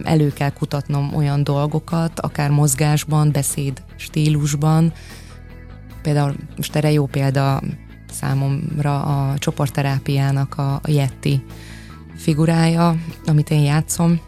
[0.03, 4.93] elő kell kutatnom olyan dolgokat, akár mozgásban, beszéd stílusban.
[6.03, 7.63] Például most erre jó példa
[8.13, 11.45] számomra a csoportterápiának a, a Yeti
[12.17, 14.21] figurája, amit én játszom.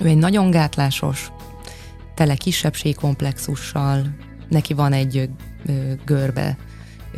[0.00, 1.32] Ő egy nagyon gátlásos,
[2.14, 4.14] tele kisebbségkomplexussal,
[4.48, 5.30] neki van egy
[6.04, 6.56] görbe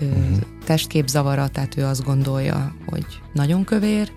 [0.01, 0.39] uh-huh.
[0.65, 4.13] testképzavara, tehát ő azt gondolja, hogy nagyon kövér,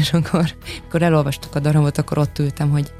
[0.00, 2.92] és akkor, amikor elolvastuk a darabot, akkor ott ültem, hogy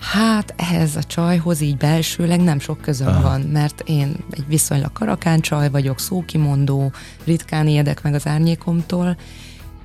[0.00, 3.20] hát ehhez a csajhoz így belsőleg nem sok közöm Aha.
[3.20, 6.92] van, mert én egy viszonylag karakán csaj vagyok, szókimondó,
[7.24, 9.16] ritkán ijedek meg az árnyékomtól.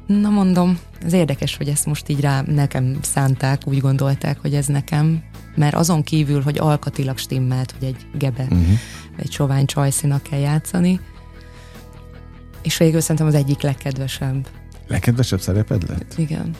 [0.09, 4.65] Na mondom, ez érdekes, hogy ezt most így rá nekem szánták, úgy gondolták, hogy ez
[4.65, 5.23] nekem,
[5.55, 8.79] mert azon kívül, hogy alkatilag stimmelt, hogy egy gebe uh-huh
[9.19, 10.99] egy sovány csajszínak kell játszani.
[12.61, 14.47] És végül szerintem az egyik legkedvesebb.
[14.87, 16.13] Legkedvesebb szereped lett?
[16.17, 16.55] Igen.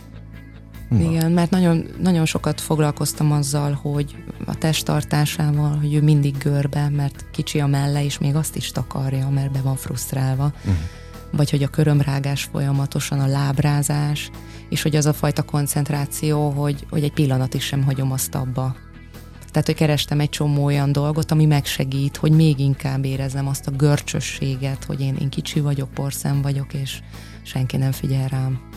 [0.90, 1.00] Na.
[1.00, 7.26] Igen, mert nagyon, nagyon sokat foglalkoztam azzal, hogy a testtartásával, hogy ő mindig görbe, mert
[7.32, 10.54] kicsi a melle, és még azt is takarja, mert be van frusztrálva.
[10.58, 10.74] Uh-huh.
[11.32, 14.32] Vagy hogy a körömrágás folyamatosan, a lábrázás,
[14.70, 18.76] és hogy az a fajta koncentráció, hogy, hogy egy pillanat is sem hagyom azt abba,
[19.52, 23.72] tehát, hogy kerestem egy csomó olyan dolgot, ami megsegít, hogy még inkább érezzem azt a
[23.72, 27.00] görcsösséget, hogy én, én kicsi vagyok, porszem vagyok, és
[27.44, 28.69] senki nem figyel rám.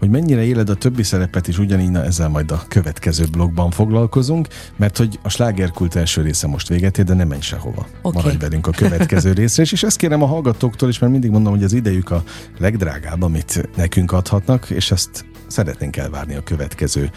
[0.00, 4.48] Hogy mennyire éled a többi szerepet is ugyanígy, na ezzel majd a következő blogban foglalkozunk,
[4.76, 7.86] mert hogy a slágerkult első része most véget ér, de nem menj sehova.
[8.02, 8.22] Okay.
[8.22, 11.64] Maradj velünk a következő részre, és ezt kérem a hallgatóktól is, mert mindig mondom, hogy
[11.64, 12.22] az idejük a
[12.58, 17.10] legdrágább, amit nekünk adhatnak, és ezt szeretnénk elvárni a következő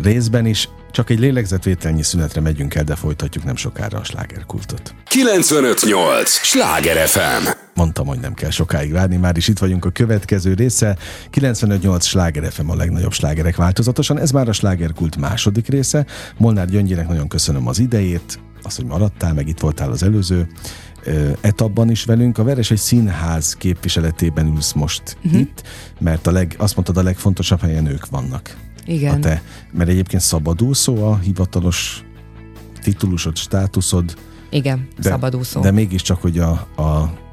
[0.00, 0.68] részben is.
[0.90, 4.94] Csak egy lélegzetvételnyi szünetre megyünk el, de folytatjuk nem sokára a slágerkultot.
[5.04, 6.30] 958!
[6.30, 7.48] Sláger FM!
[7.74, 10.96] Mondtam, hogy nem kell sokáig várni, már is itt vagyunk a következő része.
[11.30, 14.18] 958 Sláger FM a legnagyobb slágerek változatosan.
[14.18, 16.06] Ez már a slágerkult második része.
[16.36, 20.48] Molnár Gyöngyének nagyon köszönöm az idejét, azt, hogy maradtál, meg itt voltál az előző
[21.40, 22.38] etapban is velünk.
[22.38, 25.40] A Veres egy színház képviseletében ülsz most uh-huh.
[25.40, 25.62] itt,
[26.00, 28.56] mert a leg, azt mondtad, a legfontosabb helyen ők vannak.
[28.86, 29.14] Igen.
[29.14, 32.04] A te, mert egyébként szabadúszó a hivatalos
[32.82, 34.14] titulusod, státuszod.
[34.50, 35.60] Igen, de, szabadúszó.
[35.60, 36.82] De mégiscsak, hogy a, a,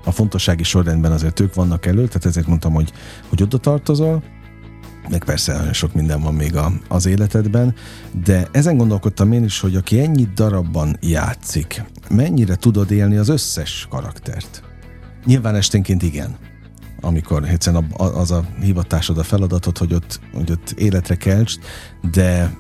[0.04, 2.92] a fontossági sorrendben azért ők vannak elő, tehát ezért mondtam, hogy,
[3.30, 4.24] hogy oda tartozol,
[5.12, 7.76] meg persze sok minden van még a, az életedben,
[8.24, 13.88] de ezen gondolkodtam én is, hogy aki ennyi darabban játszik, mennyire tudod élni az összes
[13.90, 14.64] karaktert?
[15.26, 16.38] Nyilván esténként igen
[17.02, 21.60] amikor egyszerűen az a hivatásod, a feladatod, hogy ott, hogy ott életre keltsd,
[22.12, 22.58] de,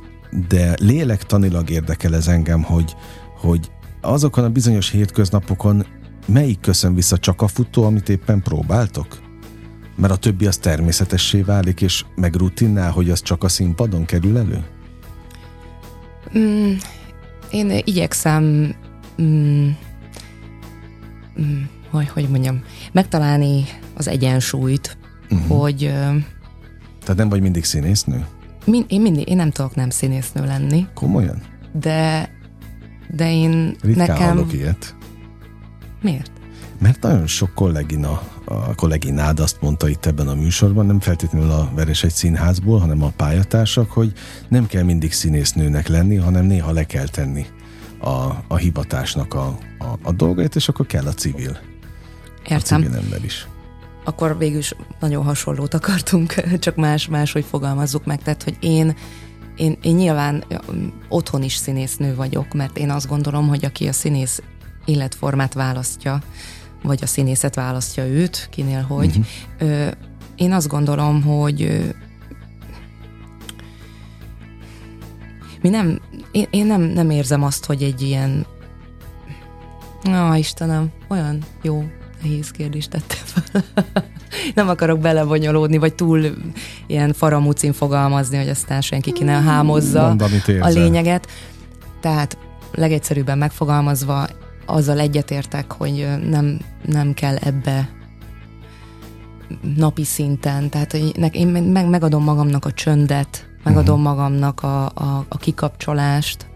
[0.47, 2.95] de lélektanilag érdekel ez engem, hogy,
[3.39, 5.85] hogy azokon a bizonyos hétköznapokon
[6.27, 9.30] melyik köszön vissza csak a futó, amit éppen próbáltok?
[10.01, 14.37] Mert a többi az természetessé válik, és meg rutinnál, hogy az csak a színpadon kerül
[14.37, 14.63] elő?
[16.37, 16.73] Mm,
[17.51, 18.43] én igyekszem
[19.21, 19.69] mm,
[21.41, 24.97] mm, hogy, hogy mondjam, megtalálni az egyensúlyt,
[25.29, 25.59] uh-huh.
[25.59, 25.77] hogy...
[26.99, 28.25] Tehát nem vagy mindig színésznő?
[28.65, 30.87] Min, én, mindig, én nem tudok nem színésznő lenni.
[30.93, 31.41] Komolyan?
[31.71, 32.29] De,
[33.15, 34.27] de én Ritkán nekem...
[34.27, 34.95] hallok ilyet.
[36.01, 36.31] Miért?
[36.79, 41.71] Mert nagyon sok kollégina, a kolléginád azt mondta itt ebben a műsorban, nem feltétlenül a
[41.75, 44.13] Veres egy színházból, hanem a pályatársak, hogy
[44.47, 47.45] nem kell mindig színésznőnek lenni, hanem néha le kell tenni
[47.99, 51.57] a, a hivatásnak a, a, a dolgait, és akkor kell a civil.
[52.49, 52.81] Értem.
[52.81, 53.47] A civil ember is
[54.03, 58.21] akkor végül is nagyon hasonlót akartunk, csak más, más, hogy fogalmazzuk meg.
[58.21, 58.95] Tehát, hogy én,
[59.55, 60.43] én, én nyilván
[61.09, 64.41] otthon is színésznő vagyok, mert én azt gondolom, hogy aki a színész
[64.85, 66.21] életformát választja,
[66.83, 69.25] vagy a színészet választja őt, kinél hogy, uh-huh.
[69.69, 69.87] ö,
[70.35, 71.79] én azt gondolom, hogy ö,
[75.61, 78.45] mi nem, én, én nem, nem érzem azt, hogy egy ilyen
[80.03, 81.83] Á, Istenem, olyan jó
[82.21, 83.63] nehéz kérdést tettem fel.
[84.55, 86.25] nem akarok belebonyolódni, vagy túl
[86.87, 90.23] ilyen faramucin fogalmazni, hogy aztán senki ki ne hámozza Mondd,
[90.59, 91.27] a lényeget.
[91.99, 92.37] Tehát
[92.71, 94.27] legegyszerűbben megfogalmazva
[94.71, 97.89] azzal egyetértek, hogy nem, nem kell ebbe
[99.75, 100.93] napi szinten, tehát
[101.31, 104.15] én meg, megadom magamnak a csöndet, megadom uh-huh.
[104.15, 106.49] magamnak a, a, a kikapcsolást,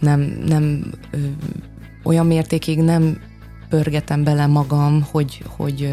[0.00, 1.18] nem, nem ö,
[2.02, 3.18] olyan mértékig nem
[3.68, 5.92] pörgetem bele magam, hogy, hogy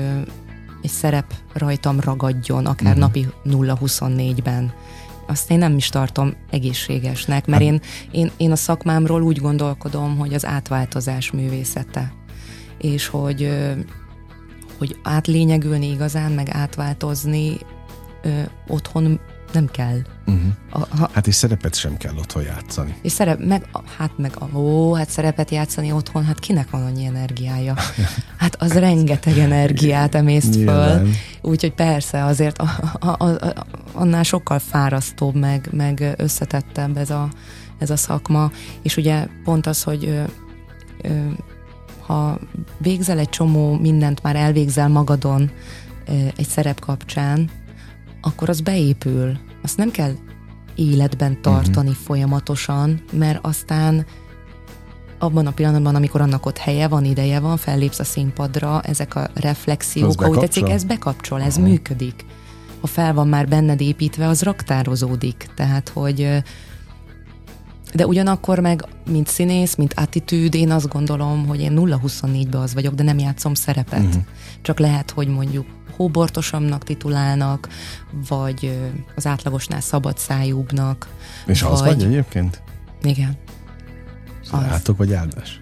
[0.82, 3.00] egy szerep rajtam ragadjon, akár uh-huh.
[3.00, 4.74] napi 0-24-ben.
[5.30, 10.18] Azt én nem is tartom egészségesnek, mert hát- én, én, én a szakmámról úgy gondolkodom,
[10.18, 12.13] hogy az átváltozás művészete.
[12.78, 13.50] És hogy,
[14.78, 17.58] hogy átlényegülni igazán, meg átváltozni
[18.22, 19.20] ö, otthon
[19.53, 19.97] nem kell.
[20.25, 20.41] Uh-huh.
[20.69, 22.95] A, ha, hát és szerepet sem kell otthon játszani.
[23.01, 23.65] És szerep, meg,
[23.97, 27.75] hát meg, ó, hát szerepet játszani otthon, hát kinek van annyi energiája?
[28.38, 31.07] Hát az rengeteg energiát emészt föl.
[31.41, 37.29] Úgyhogy persze, azért a, a, a, a, annál sokkal fárasztóbb, meg, meg összetettebb ez a,
[37.79, 38.51] ez a szakma.
[38.81, 40.23] És ugye pont az, hogy ö,
[41.01, 41.27] ö,
[41.99, 42.39] ha
[42.77, 45.51] végzel egy csomó mindent, már elvégzel magadon
[46.07, 47.49] ö, egy szerep kapcsán,
[48.21, 49.38] akkor az beépül.
[49.62, 50.12] Azt nem kell
[50.75, 52.03] életben tartani uh-huh.
[52.03, 54.05] folyamatosan, mert aztán
[55.19, 59.29] abban a pillanatban, amikor annak ott helye van, ideje van, fellépsz a színpadra, ezek a
[59.34, 61.69] reflexiók, ahogy tetszik, ez bekapcsol, ez uh-huh.
[61.69, 62.25] működik.
[62.82, 65.49] Ha fel van már benned építve, az raktározódik.
[65.55, 66.43] Tehát, hogy
[67.93, 72.93] de ugyanakkor meg, mint színész, mint attitűd, én azt gondolom, hogy én 0-24-ben az vagyok,
[72.93, 74.05] de nem játszom szerepet.
[74.05, 74.23] Uh-huh.
[74.62, 75.65] Csak lehet, hogy mondjuk
[75.99, 77.67] hóbortosabbnak titulálnak,
[78.27, 78.79] vagy
[79.15, 81.07] az átlagosnál szabadszájúbbnak.
[81.45, 81.71] És vagy...
[81.71, 82.62] az vagy egyébként?
[83.01, 83.38] Igen.
[84.51, 84.62] Az.
[84.62, 85.62] Látok, vagy áldás?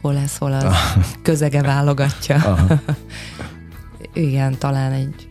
[0.00, 0.64] Hol lesz, hol az.
[1.22, 2.56] Közege válogatja.
[4.12, 5.28] Igen, talán egy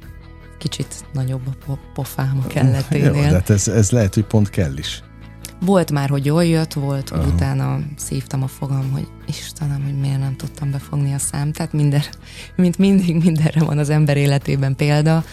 [0.58, 3.14] kicsit nagyobb a pofám a kelleténél.
[3.14, 5.04] Jó, de hát ez, ez lehet, hogy pont kell is.
[5.66, 10.20] Volt már, hogy jól jött, volt, hogy utána szívtam a fogam, hogy Istenem, hogy miért
[10.20, 11.52] nem tudtam befogni a szám.
[11.52, 12.04] Tehát minden,
[12.56, 15.24] mint mindig mindenre van az ember életében példa,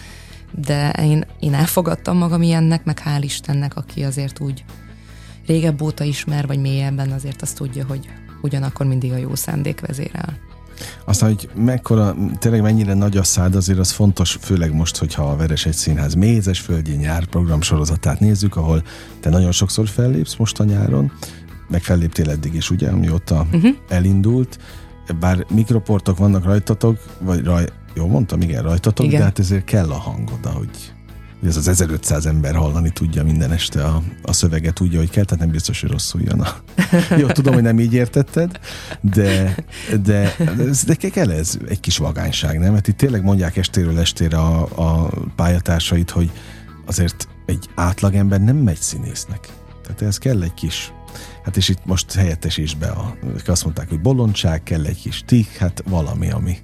[0.51, 4.63] de én, én elfogadtam magam ilyennek, meg hál' Istennek, aki azért úgy
[5.45, 8.09] régebb óta ismer, vagy mélyebben azért azt tudja, hogy
[8.41, 10.50] ugyanakkor mindig a jó szándék vezérel.
[11.05, 15.35] Aztán, hogy mekkora, tényleg mennyire nagy a szád, azért az fontos, főleg most, hogyha a
[15.35, 18.83] Veres egy Színház mézes földjén nyár program sorozatát nézzük, ahol
[19.19, 21.11] te nagyon sokszor fellépsz most a nyáron,
[21.67, 23.75] meg felléptél eddig is, ugye, amióta uh-huh.
[23.87, 24.59] elindult,
[25.19, 29.19] bár mikroportok vannak rajtatok, vagy raj, jó mondtam, igen, rajtatok, igen.
[29.19, 30.93] de hát ezért kell a hangod, ahogy hogy
[31.45, 35.43] ez az 1500 ember hallani tudja minden este a, a szöveget, tudja, hogy kell, tehát
[35.43, 36.39] nem biztos, hogy rosszul jön.
[36.39, 36.55] A...
[37.19, 38.59] Jó, tudom, hogy nem így értetted,
[39.01, 39.55] de,
[40.03, 40.35] de,
[40.85, 42.73] de kell ez egy kis vagányság, nem?
[42.73, 46.31] Mert itt tényleg mondják estéről estére a, a pályatársait, hogy
[46.85, 49.47] azért egy átlagember nem megy színésznek.
[49.83, 50.91] Tehát ez kell egy kis
[51.43, 55.57] Hát és itt most helyettesíts be, a, azt mondták, hogy bolondság, kell egy kis tik,
[55.57, 56.57] hát valami, ami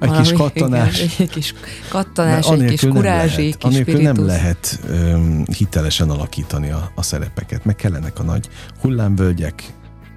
[0.00, 1.00] egy Valami, kis kattanás.
[1.02, 1.54] Igen, egy kis
[1.88, 7.64] kattanás, egy kis kurázs, egy kis Anélkül nem lehet um, hitelesen alakítani a, a szerepeket.
[7.64, 8.48] Meg kellenek a nagy
[8.80, 9.62] hullámvölgyek,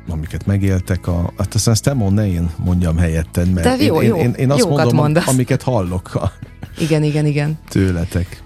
[0.09, 1.07] amiket megéltek.
[1.07, 4.33] A, hát aztán ezt nem ne én mondjam helyetted, mert De jó, én, jó, én,
[4.33, 5.27] én azt mondom, mondasz.
[5.27, 6.31] amiket hallok a,
[6.79, 7.59] igen, igen, igen.
[7.69, 8.43] tőletek.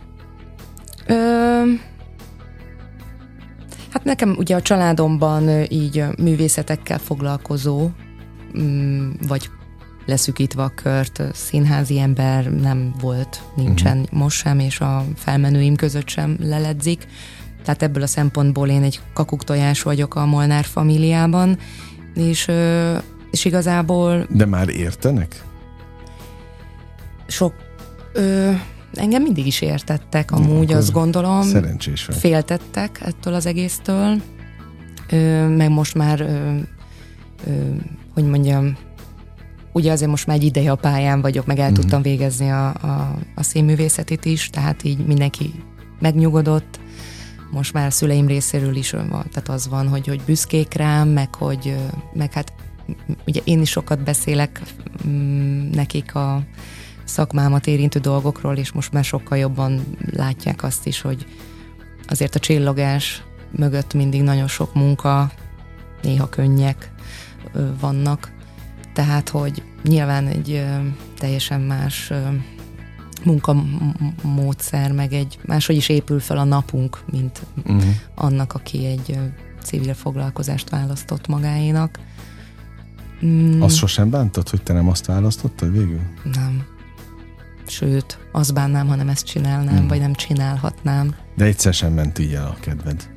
[1.06, 1.14] Ö,
[3.90, 7.90] hát nekem ugye a családomban így művészetekkel foglalkozó,
[8.60, 9.50] mm, vagy
[10.06, 14.20] leszükítve a kört, színházi ember nem volt, nincsen uh-huh.
[14.20, 17.08] most sem, és a felmenőim között sem leledzik.
[17.64, 21.58] Tehát ebből a szempontból én egy kakuktojás vagyok a Molnár familiában,
[22.14, 22.52] és,
[23.32, 24.28] és igazából...
[24.30, 25.44] De már értenek?
[27.28, 27.54] Sok...
[28.14, 28.52] Ö,
[28.94, 31.42] engem mindig is értettek, amúgy Akkor azt gondolom.
[31.42, 32.16] Szerencsés vagy.
[32.16, 34.22] Féltettek ettől az egésztől,
[35.10, 36.56] ö, meg most már, ö,
[37.48, 37.52] ö,
[38.14, 38.78] hogy mondjam,
[39.74, 41.80] ugye azért most már egy ideje a pályán vagyok, meg el uh-huh.
[41.80, 45.54] tudtam végezni a, a, a színművészetit is, tehát így mindenki
[46.00, 46.80] megnyugodott.
[47.52, 51.36] Most már a szüleim részéről is van, tehát az van, hogy, hogy büszkék rám, meg
[51.36, 51.76] hogy
[52.14, 52.54] meg hát
[53.26, 54.62] ugye én is sokat beszélek
[55.08, 56.44] mm, nekik a
[57.04, 59.82] szakmámat érintő dolgokról, és most már sokkal jobban
[60.12, 61.26] látják azt is, hogy
[62.08, 65.32] azért a csillogás mögött mindig nagyon sok munka,
[66.02, 66.92] néha könnyek
[67.80, 68.32] vannak,
[68.94, 70.66] tehát, hogy nyilván egy
[71.18, 72.12] teljesen más
[73.24, 77.84] munkamódszer, meg egy máshogy is épül fel a napunk, mint uh-huh.
[78.16, 79.20] annak, aki egy
[79.64, 82.00] civil foglalkozást választott magáénak.
[83.26, 83.62] Mm.
[83.62, 86.00] Azt sosem bántad, hogy te nem azt választottad végül?
[86.24, 86.64] Nem.
[87.68, 89.88] Sőt, azt bánnám, ha nem ezt csinálnám, mm.
[89.88, 91.16] vagy nem csinálhatnám.
[91.36, 93.10] De egyszer sem ment így el a kedved.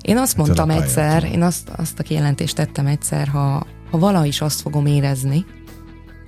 [0.00, 4.40] Én azt mondtam egyszer, én azt, azt a kijelentést tettem egyszer, ha, ha vala is
[4.40, 5.44] azt fogom érezni,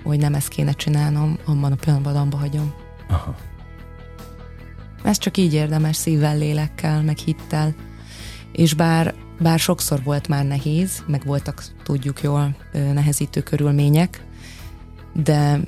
[0.02, 2.74] hogy nem ezt kéne csinálnom, abban a pillanatban abba hagyom.
[3.08, 3.34] Aha.
[5.02, 7.74] Ez csak így érdemes szívvel, lélekkel, meg hittel.
[8.52, 14.24] És bár, bár sokszor volt már nehéz, meg voltak, tudjuk jól, nehezítő körülmények,
[15.12, 15.60] de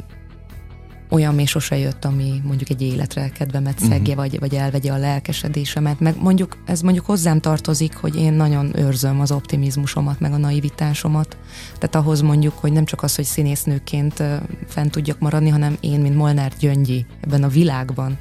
[1.17, 4.15] olyan még sose jött, ami mondjuk egy életre kedvemet szegje, uh-huh.
[4.15, 6.01] vagy, vagy elvegye a lelkesedésemet.
[6.01, 11.37] Meg mondjuk, ez mondjuk hozzám tartozik, hogy én nagyon őrzöm az optimizmusomat, meg a naivitásomat.
[11.79, 14.23] Tehát ahhoz mondjuk, hogy nem csak az, hogy színésznőként
[14.67, 18.19] fent tudjak maradni, hanem én, mint Molnár Gyöngyi ebben a világban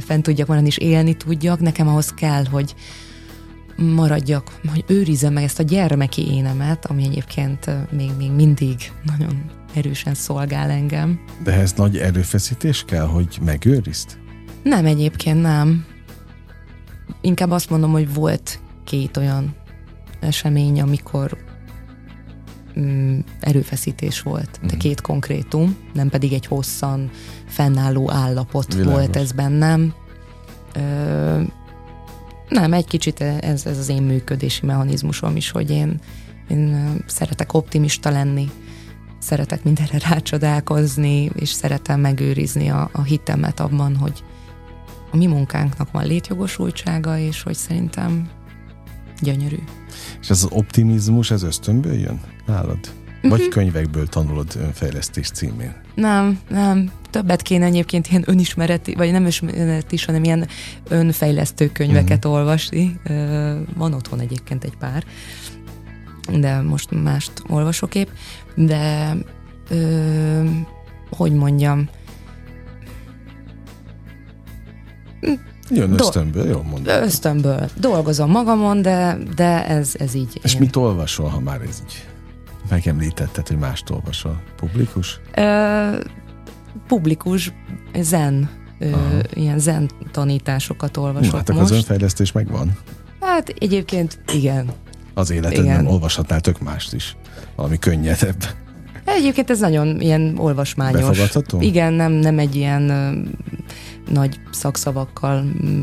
[0.00, 2.74] fent tudjak maradni, és élni tudjak, nekem ahhoz kell, hogy
[3.76, 10.14] maradjak, hogy őrizem meg ezt a gyermeki énemet, ami egyébként még, még mindig nagyon erősen
[10.14, 11.20] szolgál engem.
[11.42, 14.18] De ez nagy erőfeszítés kell, hogy megőrizd?
[14.62, 15.86] Nem, egyébként nem.
[17.20, 19.54] Inkább azt mondom, hogy volt két olyan
[20.20, 21.38] esemény, amikor
[22.78, 24.78] mm, erőfeszítés volt, de mm.
[24.78, 27.10] két konkrétum, nem pedig egy hosszan
[27.46, 28.92] fennálló állapot Világos.
[28.92, 29.94] volt ez bennem.
[30.74, 31.40] Ö,
[32.48, 36.00] nem, egy kicsit ez, ez az én működési mechanizmusom is, hogy én,
[36.48, 38.50] én szeretek optimista lenni,
[39.24, 44.24] szeretek mindenre rácsodálkozni, és szeretem megőrizni a, a hitemet abban, hogy
[45.10, 48.28] a mi munkánknak van létjogosultsága, és hogy szerintem
[49.20, 49.58] gyönyörű.
[50.20, 52.78] És ez az optimizmus, ez ösztönből jön nálad?
[53.22, 53.48] Vagy uh-huh.
[53.48, 55.74] könyvekből tanulod önfejlesztés címén?
[55.94, 56.90] Nem, nem.
[57.10, 60.48] Többet kéne egyébként ilyen önismereti, vagy nem önismereti is, hanem ilyen
[60.88, 62.32] önfejlesztő könyveket uh-huh.
[62.32, 63.00] olvasni.
[63.76, 65.04] Van otthon egyébként egy pár,
[66.38, 68.08] de most mást olvasok épp
[68.54, 69.14] de
[69.68, 70.44] ö,
[71.10, 71.88] hogy mondjam,
[75.70, 77.02] Jön ösztönből, jól mondom.
[77.02, 77.68] Ösztönből.
[77.76, 80.40] Dolgozom magamon, de, de ez, ez így.
[80.42, 80.60] És én.
[80.60, 82.06] mit olvasol, ha már ez így
[82.70, 84.42] megemlítetted, hogy mást olvasol?
[84.56, 85.20] Publikus?
[85.34, 85.96] Ö,
[86.86, 87.52] publikus,
[88.00, 88.90] zen ö,
[89.34, 91.72] ilyen zen tanításokat olvasok Na, hát akkor most.
[91.72, 92.76] az önfejlesztés megvan.
[93.20, 94.70] Hát egyébként igen.
[95.14, 95.86] Az életedben Igen.
[95.86, 97.16] olvashatnál tök mást is.
[97.56, 98.44] Valami könnyedebb.
[99.04, 101.00] Egyébként ez nagyon ilyen olvasmányos.
[101.00, 101.60] Befogadható?
[101.60, 103.12] Igen, nem, nem egy ilyen ö,
[104.12, 105.82] nagy szakszavakkal mm,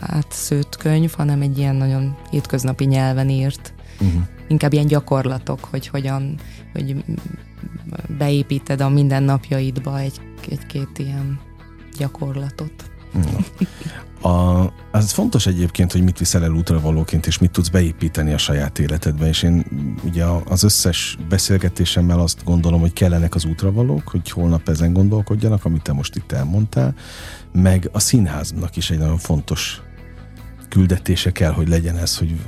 [0.00, 3.74] átszőtt könyv, hanem egy ilyen nagyon hétköznapi nyelven írt.
[4.00, 4.22] Uh-huh.
[4.48, 6.34] Inkább ilyen gyakorlatok, hogy hogyan,
[6.72, 7.04] hogy
[8.18, 11.40] beépíted a mindennapjaidba egy, egy-két ilyen
[11.98, 12.90] gyakorlatot.
[14.20, 18.78] A, az fontos egyébként, hogy mit viszel el útravalóként, és mit tudsz beépíteni a saját
[18.78, 19.64] életedbe, és én
[20.04, 25.82] ugye az összes beszélgetésemmel azt gondolom, hogy kellenek az útravalók, hogy holnap ezen gondolkodjanak, amit
[25.82, 26.94] te most itt elmondtál,
[27.52, 29.80] meg a színháznak is egy nagyon fontos
[30.68, 32.40] küldetése kell, hogy legyen ez, hogy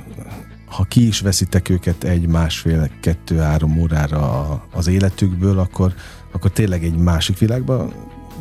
[0.65, 5.93] ha ki is veszitek őket egy, másfél, kettő-három órára a- az életükből, akkor,
[6.31, 7.91] akkor tényleg egy másik világba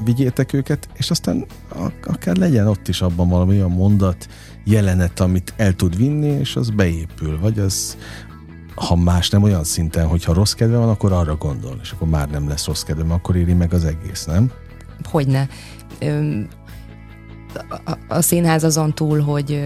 [0.05, 1.47] vigyétek őket, és aztán
[2.07, 4.29] akár legyen ott is abban valami olyan mondat,
[4.65, 7.97] jelenet, amit el tud vinni, és az beépül, vagy az
[8.75, 12.09] ha más nem olyan szinten, hogy ha rossz kedve van, akkor arra gondol, és akkor
[12.09, 14.51] már nem lesz rossz kedve, mert akkor éri meg az egész, nem?
[15.05, 15.49] Hogyne.
[18.09, 19.61] A, színház azon túl, hogy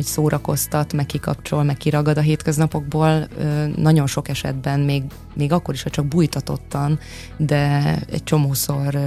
[0.00, 3.28] hogy szórakoztat, meg kikapcsol, meg kiragad a hétköznapokból,
[3.76, 5.02] nagyon sok esetben, még,
[5.34, 6.98] még akkor is, ha csak bújtatottan,
[7.36, 8.98] de egy csomószor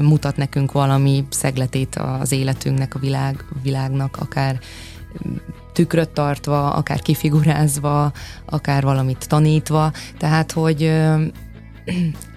[0.00, 4.58] mutat nekünk valami szegletét az életünknek, a világ, világnak, akár
[5.12, 5.28] ö,
[5.72, 8.12] tükröt tartva, akár kifigurázva,
[8.44, 10.82] akár valamit tanítva, tehát, hogy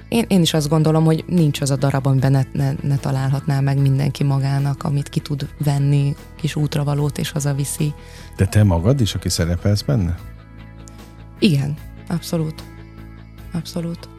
[0.09, 3.59] én, én is azt gondolom, hogy nincs az a darab, amiben ne, ne, ne találhatná
[3.59, 7.93] meg mindenki magának, amit ki tud venni, kis útravalót, és hazaviszi.
[8.35, 10.15] De te magad is, aki szerepelsz benne?
[11.39, 11.77] Igen,
[12.07, 12.63] abszolút.
[13.53, 14.09] Abszolút.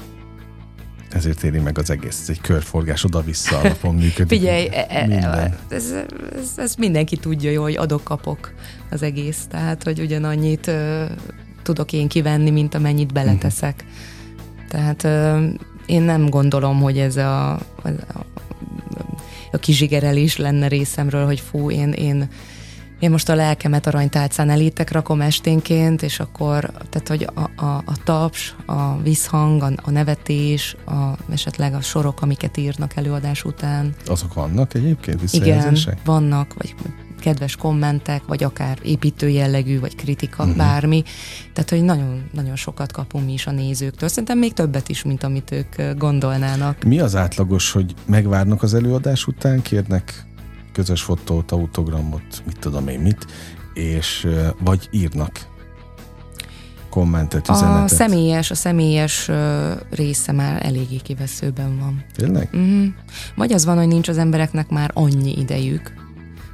[1.13, 2.21] Ezért éri meg az egész.
[2.23, 4.39] Ez egy körforgás, oda-vissza alapon működik.
[4.39, 5.59] Figyelj, e, e, Minden.
[5.69, 5.95] ez,
[6.37, 8.53] ez, ez mindenki tudja jó, hogy adok-kapok
[8.91, 9.47] az egész.
[9.51, 11.05] Tehát, hogy ugyanannyit ö,
[11.63, 13.85] tudok én kivenni, mint amennyit beleteszek.
[14.69, 15.47] Tehát ö,
[15.87, 17.61] én nem gondolom, hogy ez a, a,
[18.15, 18.25] a,
[19.53, 22.29] a kizsigerelés lenne részemről, hogy fú, én, én
[22.99, 27.97] én most a lelkemet aranytálcán elétek rakom esténként, és akkor, tehát hogy a, a, a
[28.05, 33.95] taps, a visszhang, a, a nevetés, a, esetleg a sorok, amiket írnak előadás után.
[34.07, 35.99] Azok vannak egyébként Igen, visszajelzések?
[36.05, 36.75] vannak, vagy
[37.21, 40.59] kedves kommentek, vagy akár építő jellegű, vagy kritika, uh-huh.
[40.59, 41.03] bármi.
[41.53, 44.09] Tehát, hogy nagyon, nagyon sokat kapunk mi is a nézőktől.
[44.09, 46.83] Szerintem még többet is, mint amit ők gondolnának.
[46.85, 50.28] Mi az átlagos, hogy megvárnak az előadás után, kérnek
[50.79, 53.27] közös fotót, autogramot, mit tudom én mit,
[53.75, 54.29] és
[54.61, 55.47] vagy írnak
[56.91, 57.91] kommentet, üzenetet.
[57.91, 59.31] A személyes, a személyes
[59.91, 62.05] része már eléggé kiveszőben van.
[62.17, 62.49] Tényleg?
[62.53, 62.87] Uh-huh.
[63.35, 65.93] Vagy az van, hogy nincs az embereknek már annyi idejük,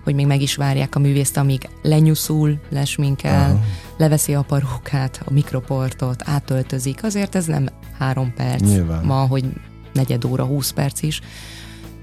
[0.04, 3.60] hogy még meg is várják a művészt, amíg lenyuszul, lesminkel, Aha.
[3.96, 7.04] leveszi a parókát, a mikroportot, átöltözik.
[7.04, 7.68] Azért ez nem
[7.98, 8.62] három perc.
[8.62, 9.04] Nyilván.
[9.04, 9.44] Ma, hogy
[9.92, 11.20] negyed óra, húsz perc is.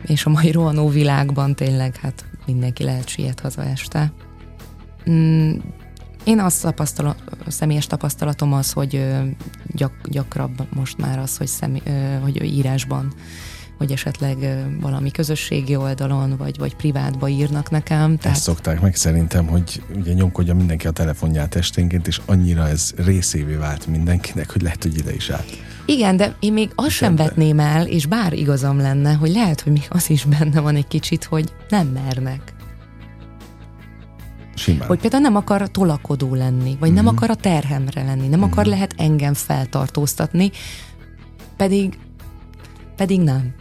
[0.06, 4.14] És a mai rohanó világban tényleg hát mindenki lehet siet haza este.
[5.10, 5.54] Mm,
[6.24, 7.14] én azt tapasztalom,
[7.46, 9.08] a személyes tapasztalatom az, hogy
[9.68, 11.82] gyak, gyakrabb most már az, hogy, személy,
[12.22, 13.14] hogy írásban
[13.82, 14.38] hogy esetleg
[14.82, 18.18] valami közösségi oldalon, vagy, vagy privátba írnak nekem.
[18.18, 18.38] Tehát...
[18.38, 23.54] Ezt szokták meg szerintem, hogy ugye nyomkodja mindenki a telefonját esténként, és annyira ez részévé
[23.54, 25.46] vált mindenkinek, hogy lehet, hogy ide is át.
[25.86, 29.72] Igen, de én még azt sem vetném el, és bár igazam lenne, hogy lehet, hogy
[29.72, 32.54] még az is benne van egy kicsit, hogy nem mernek.
[34.56, 34.88] Simán.
[34.88, 37.16] Hogy például nem akar tolakodó lenni, vagy nem Mhm.
[37.16, 40.52] akar a terhemre lenni, nem akar lehet engem feltartóztatni,
[41.58, 41.98] pedig,
[42.96, 43.54] pedig nem.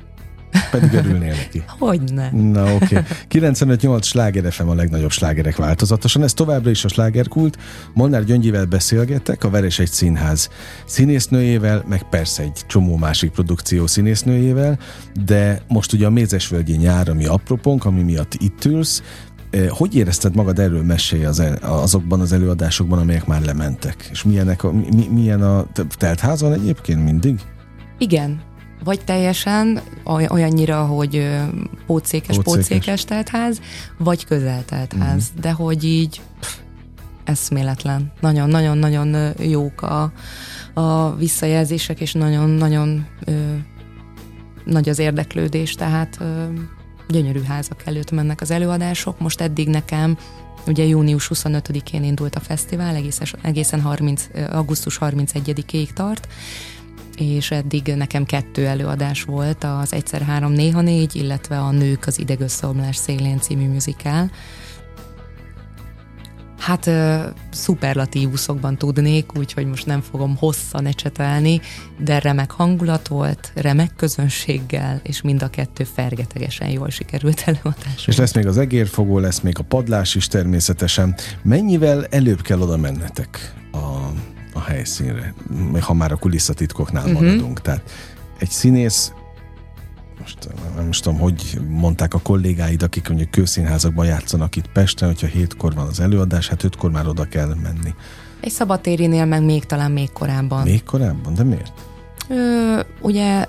[0.70, 1.62] Pedig örülnél neki.
[1.78, 2.30] Hogyne.
[2.30, 2.84] Na oké.
[2.84, 3.02] Okay.
[3.50, 6.22] 95-8 sláger FM a legnagyobb slágerek változatosan.
[6.22, 7.58] Ez továbbra is a slágerkult.
[7.94, 10.48] Molnár Gyöngyivel beszélgetek, a Veres egy színház
[10.84, 14.78] színésznőjével, meg persze egy csomó másik produkció színésznőjével,
[15.24, 19.02] de most ugye a Mézesvölgyi nyár, ami apropónk, ami miatt itt ülsz,
[19.50, 24.08] Eh, Hogy érezted magad erről mesélj az el, azokban az előadásokban, amelyek már lementek?
[24.10, 27.40] És milyenek a, mi, milyen a te- teltházon egyébként mindig?
[27.98, 28.40] Igen.
[28.84, 31.28] Vagy teljesen oly- olyannyira, hogy
[31.86, 32.54] pótszékes, Pótszékes.
[32.54, 33.60] pótszékes teltház,
[33.98, 35.30] vagy közel teltház.
[35.32, 35.40] Mhm.
[35.40, 36.54] De hogy így pff,
[37.24, 38.12] eszméletlen.
[38.20, 40.12] Nagyon-nagyon-nagyon jók a,
[40.74, 43.06] a visszajelzések, és nagyon-nagyon
[44.64, 46.44] nagy az érdeklődés, tehát ö,
[47.08, 49.20] gyönyörű házak előtt mennek az előadások.
[49.20, 50.16] Most eddig nekem
[50.66, 56.28] Ugye június 25-én indult a fesztivál, egészen, egészen 30, ö, augusztus 31-ig tart,
[57.20, 62.18] és eddig nekem kettő előadás volt, az Egyszer három, néha négy, illetve a Nők az
[62.18, 64.30] idegösszeomlás szélén című műzikál.
[66.58, 66.90] Hát
[67.50, 71.60] szuperlatívuszokban tudnék, úgyhogy most nem fogom hosszan ecsetelni,
[71.98, 78.06] de remek hangulat volt, remek közönséggel, és mind a kettő fergetegesen jól sikerült előadás.
[78.06, 81.14] És lesz még az egérfogó, lesz még a padlás is természetesen.
[81.42, 84.12] Mennyivel előbb kell oda mennetek a,
[84.52, 85.34] a helyszínre,
[85.80, 87.20] ha már a kulisszatitkoknál uh-huh.
[87.20, 87.60] maradunk?
[87.60, 87.90] Tehát
[88.38, 89.12] egy színész
[90.20, 95.26] most nem most tudom, hogy mondták a kollégáid, akik mondjuk kőszínházakban játszanak itt Pesten, hogyha
[95.26, 97.94] hétkor van az előadás, hát ötkor már oda kell menni.
[98.40, 100.62] Egy szabadtérinél meg még talán még korábban.
[100.62, 101.34] Még korábban?
[101.34, 101.72] De miért?
[102.28, 103.46] Ö, ugye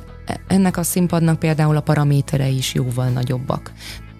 [0.47, 3.71] ennek a színpadnak például a paraméterei is jóval nagyobbak.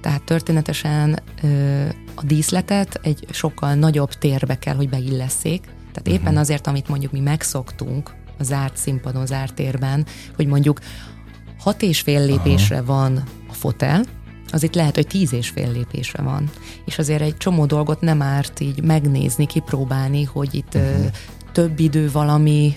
[0.01, 5.67] Tehát történetesen ö, a díszletet egy sokkal nagyobb térbe kell, hogy beillesszék.
[5.91, 6.39] Tehát éppen uh-huh.
[6.39, 10.79] azért, amit mondjuk mi megszoktunk a zárt színpadon, zárt térben, hogy mondjuk
[11.59, 12.85] hat és fél lépésre Aha.
[12.85, 14.03] van a fotel,
[14.51, 16.49] az itt lehet, hogy tíz és fél lépésre van.
[16.85, 21.05] És azért egy csomó dolgot nem árt így megnézni, kipróbálni, hogy itt uh-huh.
[21.51, 22.73] több idő valami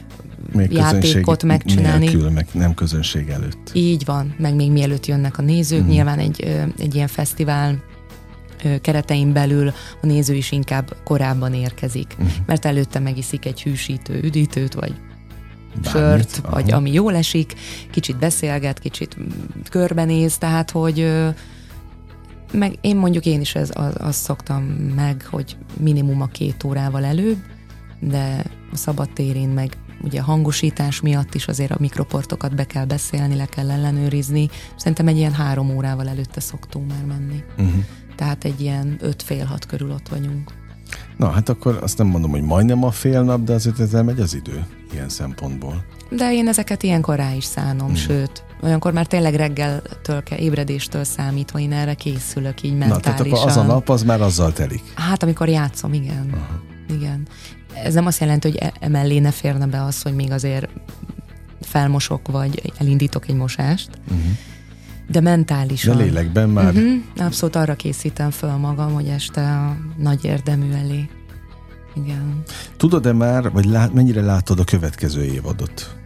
[0.53, 2.05] még játékot megcsinálni.
[2.05, 3.71] Nélkül, meg nem közönség előtt.
[3.73, 5.79] Így van, meg még mielőtt jönnek a nézők.
[5.79, 5.95] Uh-huh.
[5.95, 6.41] Nyilván egy,
[6.79, 7.83] egy ilyen fesztivál
[8.81, 12.33] keretein belül a néző is inkább korábban érkezik, uh-huh.
[12.47, 14.95] mert előtte megiszik egy hűsítő üdítőt, vagy
[15.83, 16.55] Bármit, sört, aha.
[16.55, 17.55] vagy ami jól esik,
[17.91, 19.17] kicsit beszélget, kicsit
[19.71, 21.12] körbenéz, tehát hogy
[22.53, 24.62] meg én mondjuk én is ez, az, azt szoktam
[24.95, 27.37] meg, hogy minimum a két órával előbb,
[28.01, 33.37] de a szabadtérén meg ugye a hangosítás miatt is azért a mikroportokat be kell beszélni,
[33.37, 34.49] le kell ellenőrizni.
[34.77, 37.45] Szerintem egy ilyen három órával előtte szoktunk már menni.
[37.59, 37.85] Uh-huh.
[38.17, 40.53] Tehát egy ilyen öt fél hat körül ott vagyunk.
[41.17, 44.21] Na, hát akkor azt nem mondom, hogy majdnem a fél nap, de azért ezzel megy
[44.21, 45.85] az idő ilyen szempontból.
[46.11, 47.95] De én ezeket ilyenkor rá is szánom, mm.
[47.95, 52.97] sőt, olyankor már tényleg reggeltől, ébredéstől számítva én erre készülök így mentálisan.
[52.97, 54.83] Na, tehát akkor az a nap, az már azzal telik.
[54.95, 56.31] Hát, amikor játszom, igen.
[56.35, 56.61] Aha.
[56.89, 57.27] Igen.
[57.75, 60.69] Ez nem azt jelenti, hogy e- emellé ne férne be az, hogy még azért
[61.61, 64.23] felmosok, vagy elindítok egy mosást, uh-huh.
[65.07, 65.96] De mentálisan.
[65.96, 66.74] De lélekben már.
[66.74, 66.94] Uh-huh.
[67.16, 71.09] Abszolút arra készítem föl magam, hogy este a nagy érdemű elé
[71.94, 72.42] igen.
[72.76, 75.96] Tudod-e már, vagy lát, mennyire látod a következő évadot?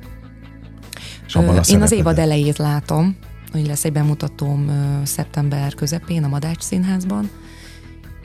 [1.35, 3.17] Ö, én az évad elejét látom,
[3.53, 7.31] hogy lesz egy bemutatóm ö, szeptember közepén a Madács Színházban.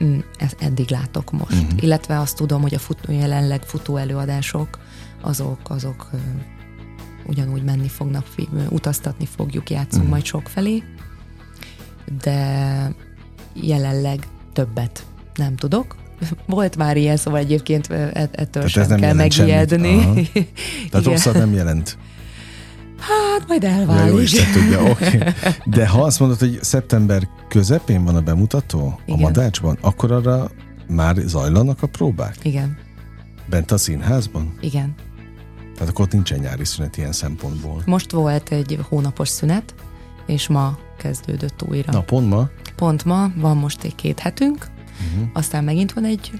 [0.04, 1.62] Mm, ezt eddig látok most.
[1.62, 1.82] Uh-huh.
[1.82, 4.78] Illetve azt tudom, hogy a fut, jelenleg futó előadások,
[5.20, 6.10] azok, azok
[7.26, 8.26] ugyanúgy menni fognak,
[8.68, 10.10] utaztatni fogjuk, játszunk uh-huh.
[10.10, 10.82] majd sok felé,
[12.22, 12.94] de
[13.54, 15.96] jelenleg többet nem tudok,
[16.46, 17.90] volt már ilyen, szóval egyébként
[18.30, 19.98] ettől sem nem kell megijedni.
[20.90, 21.98] Tehát rosszat nem jelent.
[22.98, 24.32] Hát, majd elválik.
[24.32, 25.16] Ja, jó, tudja, oké.
[25.16, 25.32] Okay.
[25.64, 29.18] De ha azt mondod, hogy szeptember közepén van a bemutató Igen.
[29.18, 30.50] a Madácsban, akkor arra
[30.88, 32.36] már zajlanak a próbák?
[32.42, 32.76] Igen.
[33.46, 34.54] Bent a színházban?
[34.60, 34.94] Igen.
[35.74, 37.82] Tehát akkor ott nincsen nyári szünet ilyen szempontból.
[37.86, 39.74] Most volt egy hónapos szünet,
[40.26, 41.92] és ma kezdődött újra.
[41.92, 42.48] Na, pont ma?
[42.76, 44.66] Pont ma, van most egy két hetünk,
[45.12, 45.28] uh-huh.
[45.32, 46.30] aztán megint van egy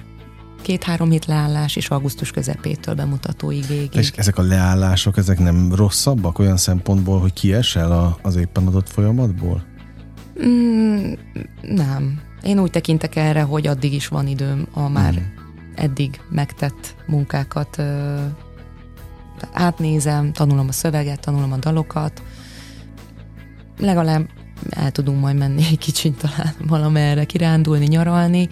[0.63, 3.95] két-három hét leállás, és augusztus közepétől bemutatóig végig.
[3.95, 8.89] És ezek a leállások, ezek nem rosszabbak olyan szempontból, hogy kiesel a, az éppen adott
[8.89, 9.65] folyamatból?
[10.45, 11.13] Mm,
[11.63, 12.21] nem.
[12.43, 15.23] Én úgy tekintek erre, hogy addig is van időm a már mm.
[15.75, 18.17] eddig megtett munkákat ö,
[19.53, 22.23] átnézem, tanulom a szöveget, tanulom a dalokat,
[23.79, 24.29] legalább
[24.71, 28.49] el tudunk majd menni egy kicsit talán valamerre kirándulni, nyaralni.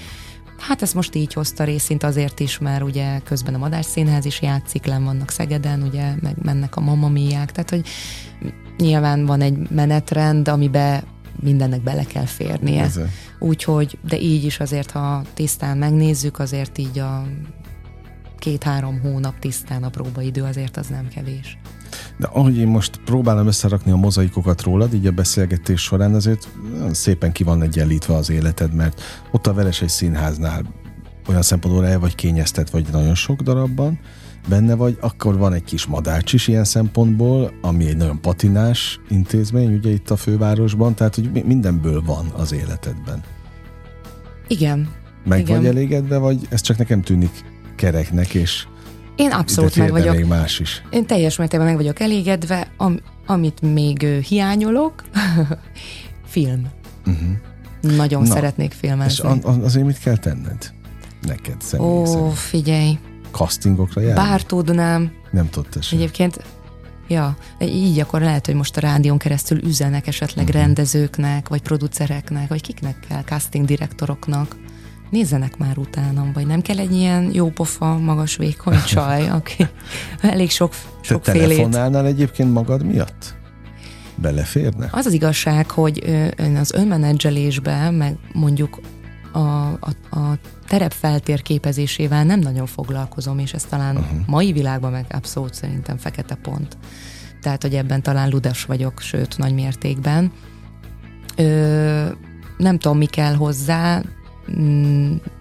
[0.58, 4.42] Hát ezt most így hozta részint azért is, mert ugye közben a Madás Színház is
[4.42, 7.86] játszik, len vannak Szegeden, ugye, meg mennek a mamamiák, tehát hogy
[8.78, 11.02] nyilván van egy menetrend, amiben
[11.40, 12.88] mindennek bele kell férnie.
[13.38, 17.24] Úgyhogy, de így is azért, ha tisztán megnézzük, azért így a
[18.42, 21.58] két-három hónap tisztán a próbaidő azért az nem kevés.
[22.16, 26.48] De ahogy én most próbálom összerakni a mozaikokat rólad, így a beszélgetés során, azért
[26.90, 30.62] szépen ki van egyenlítve az életed, mert ott a Veres egy színháznál
[31.28, 33.98] olyan szempontból el vagy kényeztet, vagy nagyon sok darabban,
[34.48, 39.74] benne vagy, akkor van egy kis madács is ilyen szempontból, ami egy nagyon patinás intézmény,
[39.74, 43.22] ugye itt a fővárosban, tehát hogy mindenből van az életedben.
[44.48, 44.88] Igen.
[45.24, 45.56] Meg Igen.
[45.56, 47.50] vagy elégedve, vagy ez csak nekem tűnik
[47.82, 48.66] kereknek, és
[49.16, 50.14] én abszolút meg vagyok.
[50.14, 50.82] még más is.
[50.90, 52.68] Én teljes mértékben meg vagyok elégedve.
[52.76, 55.02] Am, amit még hiányolok,
[56.34, 56.66] film.
[57.06, 57.96] Uh-huh.
[57.96, 59.28] Nagyon Na, szeretnék filmezni.
[59.34, 60.72] És azért mit kell tenned?
[61.22, 62.32] Neked személy Ó, szerint.
[62.34, 62.98] figyelj.
[63.30, 64.14] Castingokra járni?
[64.14, 65.12] Bár tudnám.
[65.30, 65.98] Nem tudtál sem.
[65.98, 66.44] Egyébként
[67.08, 70.60] Ja, így akkor lehet, hogy most a rádión keresztül üzenek esetleg uh-huh.
[70.60, 74.56] rendezőknek, vagy producereknek, vagy kiknek kell, casting direktoroknak.
[75.12, 79.66] Nézzenek már utánam, vagy nem kell egy ilyen jópofa, magas, vékony csaj, aki
[80.20, 83.34] elég sok, sok Te telefonálnál egyébként magad miatt?
[84.14, 84.88] Beleférne?
[84.92, 86.02] Az az igazság, hogy
[86.36, 88.80] ön az önmenedzselésben, meg mondjuk
[89.32, 90.38] a, a, a
[90.68, 94.18] terep feltérképezésével nem nagyon foglalkozom, és ez talán uh-huh.
[94.26, 96.76] mai világban meg abszolút szerintem fekete pont.
[97.40, 100.32] Tehát, hogy ebben talán ludas vagyok, sőt, nagy mértékben.
[101.36, 102.06] Ö,
[102.56, 104.02] nem tudom, mi kell hozzá,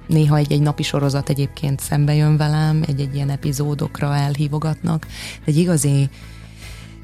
[0.08, 5.08] néha egy-egy napi sorozat egyébként szembe jön velem, egy-egy ilyen epizódokra elhívogatnak,
[5.45, 6.10] egy igazi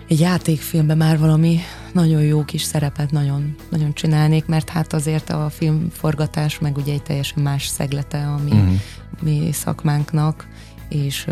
[0.07, 1.59] egy játékfilmben már valami
[1.93, 7.03] nagyon jó kis szerepet nagyon, nagyon csinálnék, mert hát azért a filmforgatás meg ugye egy
[7.03, 8.75] teljesen más szeglete a mi, uh-huh.
[9.21, 10.47] mi szakmánknak,
[10.89, 11.27] és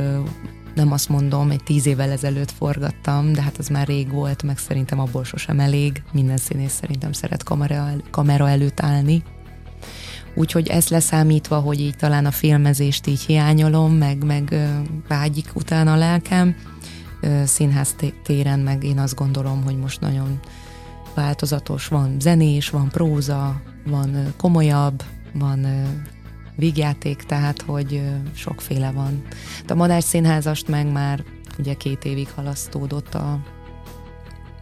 [0.75, 4.57] nem azt mondom, egy tíz évvel ezelőtt forgattam, de hát az már rég volt, meg
[4.57, 6.03] szerintem abból sosem elég.
[6.11, 9.23] Minden színész szerintem szeret kamera, el, kamera előtt állni.
[10.35, 14.69] Úgyhogy ezt leszámítva, hogy így talán a filmezést így hiányolom, meg, meg
[15.07, 16.55] vágyik utána a lelkem,
[17.43, 20.39] színház téren meg én azt gondolom, hogy most nagyon
[21.13, 25.67] változatos, van zenés, van próza, van komolyabb, van
[26.55, 28.01] vígjáték, tehát hogy
[28.33, 29.21] sokféle van.
[29.65, 31.23] De a Madár Színházast meg már
[31.59, 33.39] ugye két évig halasztódott a,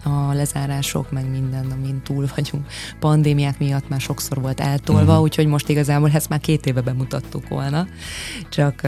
[0.03, 2.65] a lezárások, meg minden, amin túl vagyunk.
[2.99, 5.21] Pandémiák miatt már sokszor volt eltolva, uh-huh.
[5.21, 7.87] úgyhogy most igazából ezt már két éve bemutattuk volna.
[8.49, 8.81] Csak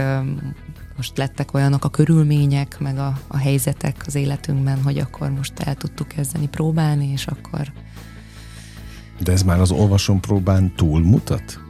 [0.96, 5.74] most lettek olyanok a körülmények, meg a, a helyzetek az életünkben, hogy akkor most el
[5.74, 7.72] tudtuk kezdeni próbálni, és akkor...
[9.20, 11.60] De ez már az olvasom próbán túlmutat?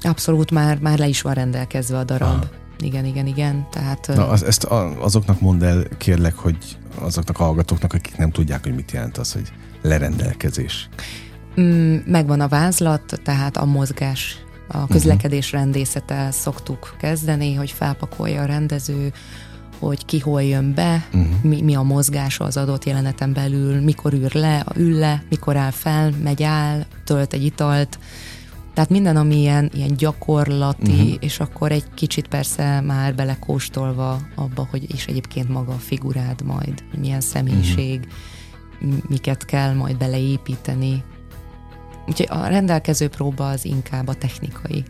[0.00, 2.42] Abszolút már, már le is van rendelkezve a darab.
[2.42, 2.61] Ah.
[2.82, 3.66] Igen, igen, igen.
[3.70, 4.64] Tehát, Na, az, ezt
[5.00, 6.56] azoknak mondd el, kérlek, hogy
[6.98, 9.52] azoknak a hallgatóknak, akik nem tudják, hogy mit jelent az, hogy
[9.82, 10.88] lerendelkezés.
[11.60, 14.36] Mm, megvan a vázlat, tehát a mozgás
[14.68, 19.12] a közlekedés rendészete szoktuk kezdeni, hogy felpakolja a rendező,
[19.78, 21.42] hogy ki hol jön be, uh-huh.
[21.42, 25.70] mi, mi a mozgása az adott jeleneten belül, mikor ül le, ül le, mikor áll
[25.70, 27.98] fel, megy áll, tölt egy italt,
[28.74, 31.14] tehát minden, ami ilyen, ilyen gyakorlati, uh-huh.
[31.20, 36.84] és akkor egy kicsit persze már belekóstolva abba, hogy és egyébként maga a figurád majd,
[37.00, 38.08] milyen személyiség,
[38.80, 38.98] uh-huh.
[39.08, 41.04] miket kell majd beleépíteni,
[42.06, 44.84] Úgyhogy a rendelkező próba az inkább a technikai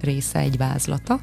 [0.00, 1.20] része egy vázlata,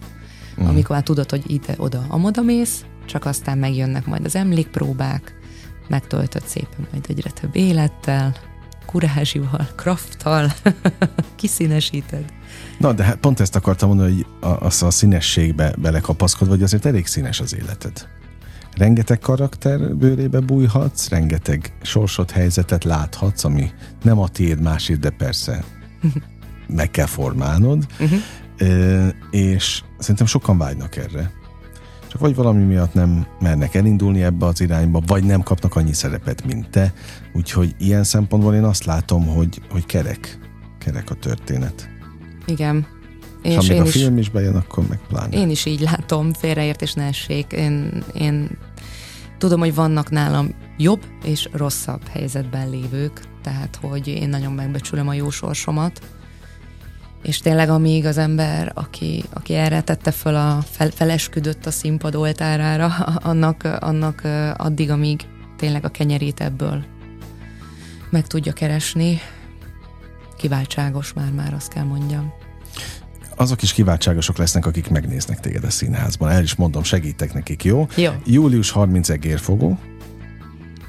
[0.62, 0.66] mm.
[0.66, 5.36] amikor már tudod, hogy ide-oda amoda mész, csak aztán megjönnek majd az emlékpróbák,
[5.88, 8.36] megtöltött szépen majd egyre több élettel,
[8.94, 10.54] kurázsival, krafttal,
[11.36, 12.26] kiszínesíted.
[12.80, 16.86] Na, de hát pont ezt akartam mondani, hogy a, a, a színességbe belekapaszkodva, vagy azért
[16.86, 18.08] elég színes az életed
[18.78, 23.72] rengeteg karakter bőrébe bújhatsz, rengeteg sorsot, helyzetet láthatsz, ami
[24.04, 25.64] nem a tiéd másért, de persze
[26.68, 29.14] meg kell formálnod, uh-huh.
[29.32, 31.32] és szerintem sokan vágynak erre.
[32.14, 36.46] Csak vagy valami miatt nem mernek elindulni ebbe az irányba, vagy nem kapnak annyi szerepet,
[36.46, 36.94] mint te.
[37.34, 40.40] Úgyhogy ilyen szempontból én azt látom, hogy, hogy kerek,
[40.80, 41.90] kerek a történet.
[42.46, 42.88] Igen.
[43.42, 45.38] És, és ha még a film is bejön, akkor meg pláne.
[45.38, 47.52] Én is így látom, félreértés ne essék.
[47.52, 48.50] Én, én
[49.38, 55.14] tudom, hogy vannak nálam jobb és rosszabb helyzetben lévők, tehát hogy én nagyon megbecsülöm a
[55.14, 56.02] jó sorsomat,
[57.24, 62.16] és tényleg amíg az ember, aki, aki erre tette föl a fel, felesküdött a színpad
[62.16, 62.86] oltárára,
[63.32, 64.22] annak, annak
[64.58, 65.22] addig, amíg
[65.58, 66.84] tényleg a kenyerét ebből
[68.10, 69.22] meg tudja keresni,
[70.38, 72.34] kiváltságos már, már azt kell mondjam
[73.36, 76.30] azok is kiváltságosok lesznek, akik megnéznek téged a színházban.
[76.30, 77.88] El is mondom, segítek nekik, jó?
[77.96, 78.12] Jó.
[78.26, 79.80] Július 30 egérfogó.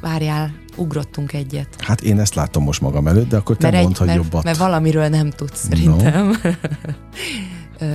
[0.01, 1.69] Várjál, ugrottunk egyet.
[1.79, 4.23] Hát én ezt látom most magam előtt, de akkor te mert mondd, egy, hogy mert,
[4.23, 4.45] jobbat.
[4.45, 6.33] Mert valamiről nem tudsz szerintem.
[7.79, 7.87] No.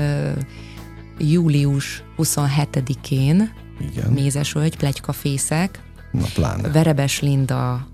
[1.18, 4.12] július 27-én Igen.
[4.12, 5.82] Mézesvölgy, plegykafészek.
[6.12, 6.72] Na pláne.
[6.72, 7.88] Verebes Linda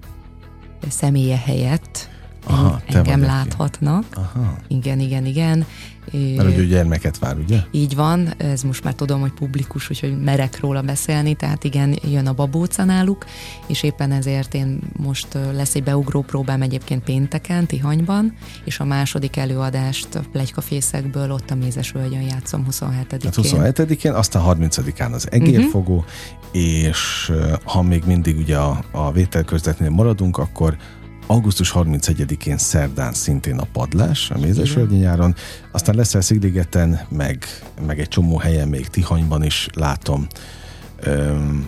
[0.90, 2.10] személye helyett
[2.48, 4.04] Aha, engem láthatnak.
[4.14, 4.58] Aha.
[4.68, 5.66] Igen, igen, igen.
[6.12, 7.60] Mert ő gyermeket vár, ugye?
[7.72, 12.28] Így van, ez most már tudom, hogy publikus, úgyhogy merek róla beszélni, tehát igen, jön
[12.28, 13.26] a babóca náluk,
[13.68, 18.34] és éppen ezért én most lesz egy beugró próbám egyébként pénteken, Tihanyban,
[18.64, 23.20] és a második előadást a plegykafészekből ott a Mézesvölgyön játszom 27-én.
[23.24, 26.62] Hát 27-én, aztán 30-án az egérfogó, uh-huh.
[26.62, 27.32] és
[27.64, 30.78] ha még mindig ugye a, a vételközletnél maradunk, akkor
[31.28, 35.36] augusztus 31-én szerdán szintén a padlás a Mézesvölgyi nyáron,
[35.72, 37.46] aztán lesz el Szigligeten, meg,
[37.86, 40.28] meg egy csomó helyen, még Tihanyban is látom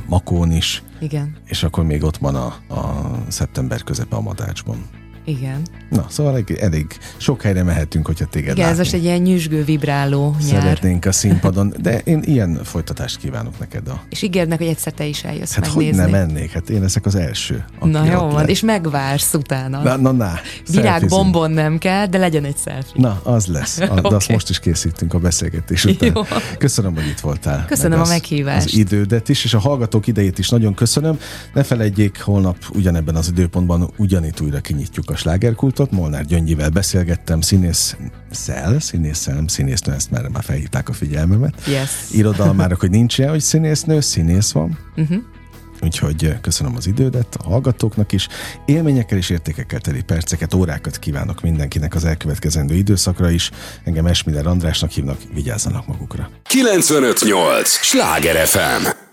[0.06, 0.84] Makón is.
[1.00, 1.38] Igen.
[1.46, 4.86] És akkor még ott van a, a szeptember közepe a Madácsban.
[5.28, 5.62] Igen.
[5.90, 8.72] Na, szóval elég, sok helyre mehetünk, hogyha téged Igen, látni.
[8.72, 10.62] ez most egy ilyen nyüzsgő, vibráló nyár.
[10.62, 13.88] Szeretnénk a színpadon, de én ilyen folytatást kívánok neked.
[13.88, 14.02] A...
[14.10, 16.12] És ígérnek, hogy egyszer te is eljössz Hát hogy megnézni.
[16.12, 16.52] nem mennék?
[16.52, 17.66] Hát én leszek az első.
[17.82, 18.48] Na jó van, lesz.
[18.50, 19.82] és megvársz utána.
[19.82, 20.32] Na, na, na.
[20.72, 21.10] Virág selfizünk.
[21.12, 23.02] bombon nem kell, de legyen egy selfie.
[23.02, 23.80] Na, az lesz.
[23.98, 26.12] A, de azt most is készítünk a beszélgetés után.
[26.16, 26.22] Jó.
[26.58, 27.66] Köszönöm, hogy itt voltál.
[27.66, 28.66] Köszönöm Meg a meghívást.
[28.66, 31.20] Az idődet is, és a hallgatók idejét is nagyon köszönöm.
[31.54, 35.92] Ne felejtjék, holnap ugyanebben az időpontban ugyanitt újra kinyitjuk a slágerkultot.
[35.92, 41.54] Molnár Gyöngyivel beszélgettem, színésszel, színésszel, nem színésznő, ezt már, már felhívták a figyelmemet.
[41.68, 41.90] Yes.
[42.12, 44.78] Irodalmárok, hogy nincs ilyen, hogy színésznő, színész van.
[44.96, 45.18] Uh-huh.
[45.82, 48.28] Úgyhogy eh, köszönöm az idődet a hallgatóknak is.
[48.66, 53.52] Élményekkel és értékekkel teli perceket, órákat kívánok mindenkinek az elkövetkezendő időszakra is.
[53.84, 56.30] Engem Esmiller Andrásnak hívnak, vigyázzanak magukra.
[56.44, 57.70] 958!
[57.70, 59.07] Sláger FM!